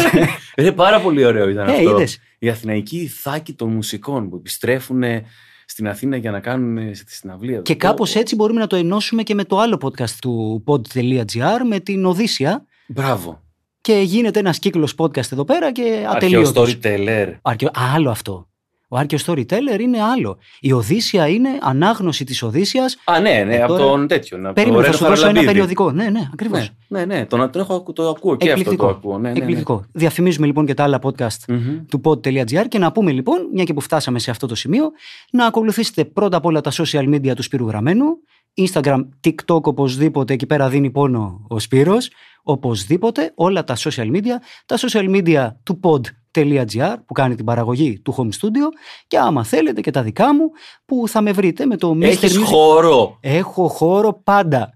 [0.56, 1.90] Είναι πάρα πολύ ωραίο ήταν Ε, αυτό.
[1.90, 2.18] είδες.
[2.38, 5.02] Η αθηναϊκή ηθάκη των μουσικών που επιστρέφουν
[5.66, 7.60] στην Αθήνα για να κάνουν στη συναυλία.
[7.60, 11.80] Και κάπως έτσι μπορούμε να το ενώσουμε και με το άλλο podcast του pod.gr με
[11.80, 12.64] την Οδύσσια.
[12.86, 13.40] Μπράβο.
[13.80, 16.78] Και γίνεται ένας κύκλος podcast εδώ πέρα και Αρχαίο ατελείωτος.
[16.82, 17.34] storyteller.
[17.42, 18.48] Άρκαιο, άλλο αυτό.
[18.88, 20.38] Ο Άρκαιο Storyteller είναι άλλο.
[20.60, 22.96] Η Οδύσσια είναι ανάγνωση της Οδύσσιας.
[23.04, 24.44] Α, ναι, ναι, Ε, από τώρα- τον τέτοιον.
[24.44, 25.74] από Περίμενε, τον θα σου Ρένο δώσω ένα Χαραλαμπίδη.
[25.76, 25.90] περιοδικό.
[25.92, 26.70] Ναι, ναι, ακριβώς.
[26.88, 29.18] Ναι, ναι, ναι, τον, τον έχω, το ακούω και αυτό το ακούω.
[29.18, 29.38] Ναι, ναι, ναι.
[29.38, 29.84] Εκπληκτικό.
[29.92, 31.84] Διαφημίζουμε λοιπόν και τα άλλα podcast Μμμ.
[31.88, 34.90] του pod.gr και να πούμε λοιπόν, μια και που φτάσαμε σε αυτό το σημείο,
[35.30, 38.04] να ακολουθήσετε πρώτα απ' όλα τα social media του Σπύρου Γραμμένου,
[38.68, 42.10] Instagram, TikTok οπωσδήποτε, εκεί πέρα δίνει πόνο ο Σπύρος,
[42.42, 44.34] οπωσδήποτε όλα τα social media,
[44.66, 45.78] τα social media του
[46.36, 48.68] pod.gr που κάνει την παραγωγή του home studio
[49.06, 50.50] και άμα θέλετε και τα δικά μου
[50.84, 52.02] που θα με βρείτε με το Mr.
[52.02, 52.42] Έχεις Music.
[52.44, 53.16] χώρο.
[53.20, 54.70] Έχω χώρο πάντα.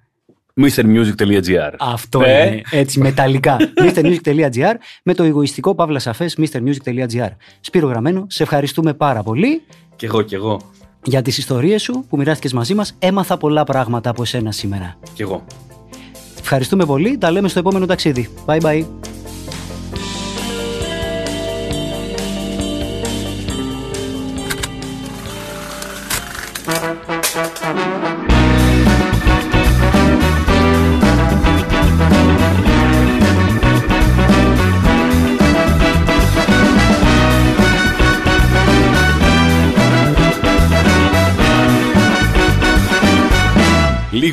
[0.60, 3.56] MrMusic.gr Αυτό Ε; είναι, έτσι μεταλλικά.
[3.94, 7.28] MrMusic.gr με το εγωιστικό παύλα σαφές MrMusic.gr.
[7.60, 9.62] Σπύρο Γραμμένο, σε ευχαριστούμε πάρα πολύ
[9.96, 10.60] Κι εγώ, κι εγώ,
[11.04, 12.94] για τις ιστορίες σου που μοιράστηκες μαζί μας.
[12.98, 14.96] Έμαθα πολλά πράγματα από εσένα σήμερα.
[15.14, 15.44] κι εγώ.
[16.40, 17.18] Ευχαριστούμε πολύ.
[17.18, 18.28] Τα λέμε στο επόμενο ταξίδι.
[18.46, 18.84] Bye bye.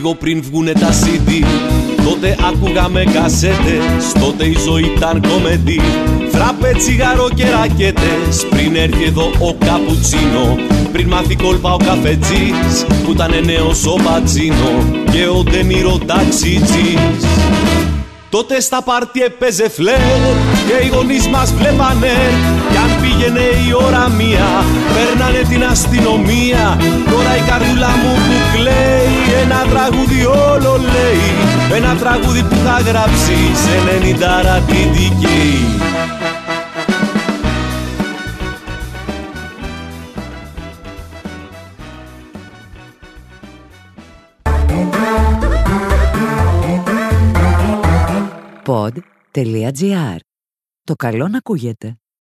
[0.08, 1.45] Λίγο πριν βγουνε τα CD
[2.03, 5.82] Τότε άκουγαμε κασέτες Τότε η ζωή ήταν κομεντή
[6.32, 10.55] Φράπε, τσιγάρο και ρακέτες Πριν έρθει εδώ ο καπουτσίνο.
[10.91, 17.26] Πριν μάθει κόλπα ο καφετζής Που ήταν νέος ο Πατζίνο Και ο Ντενίρο ταξιτζής.
[18.30, 19.99] Τότε στα πάρτι έπαιζε φλερ
[20.68, 22.14] και οι γονείς μας βλέπανε.
[22.72, 24.47] Κι αν πήγαινε η ώρα μία
[24.93, 26.78] παίρνανε την αστυνομία
[27.11, 31.28] Τώρα η καρδούλα μου που κλαίει ένα τραγούδι όλο λέει
[31.78, 33.76] Ένα τραγούδι που θα γράψει σε
[34.15, 35.65] 90 ρατητική
[48.65, 50.18] Pod.gr.
[50.84, 51.97] Το καλό να ακούγεται.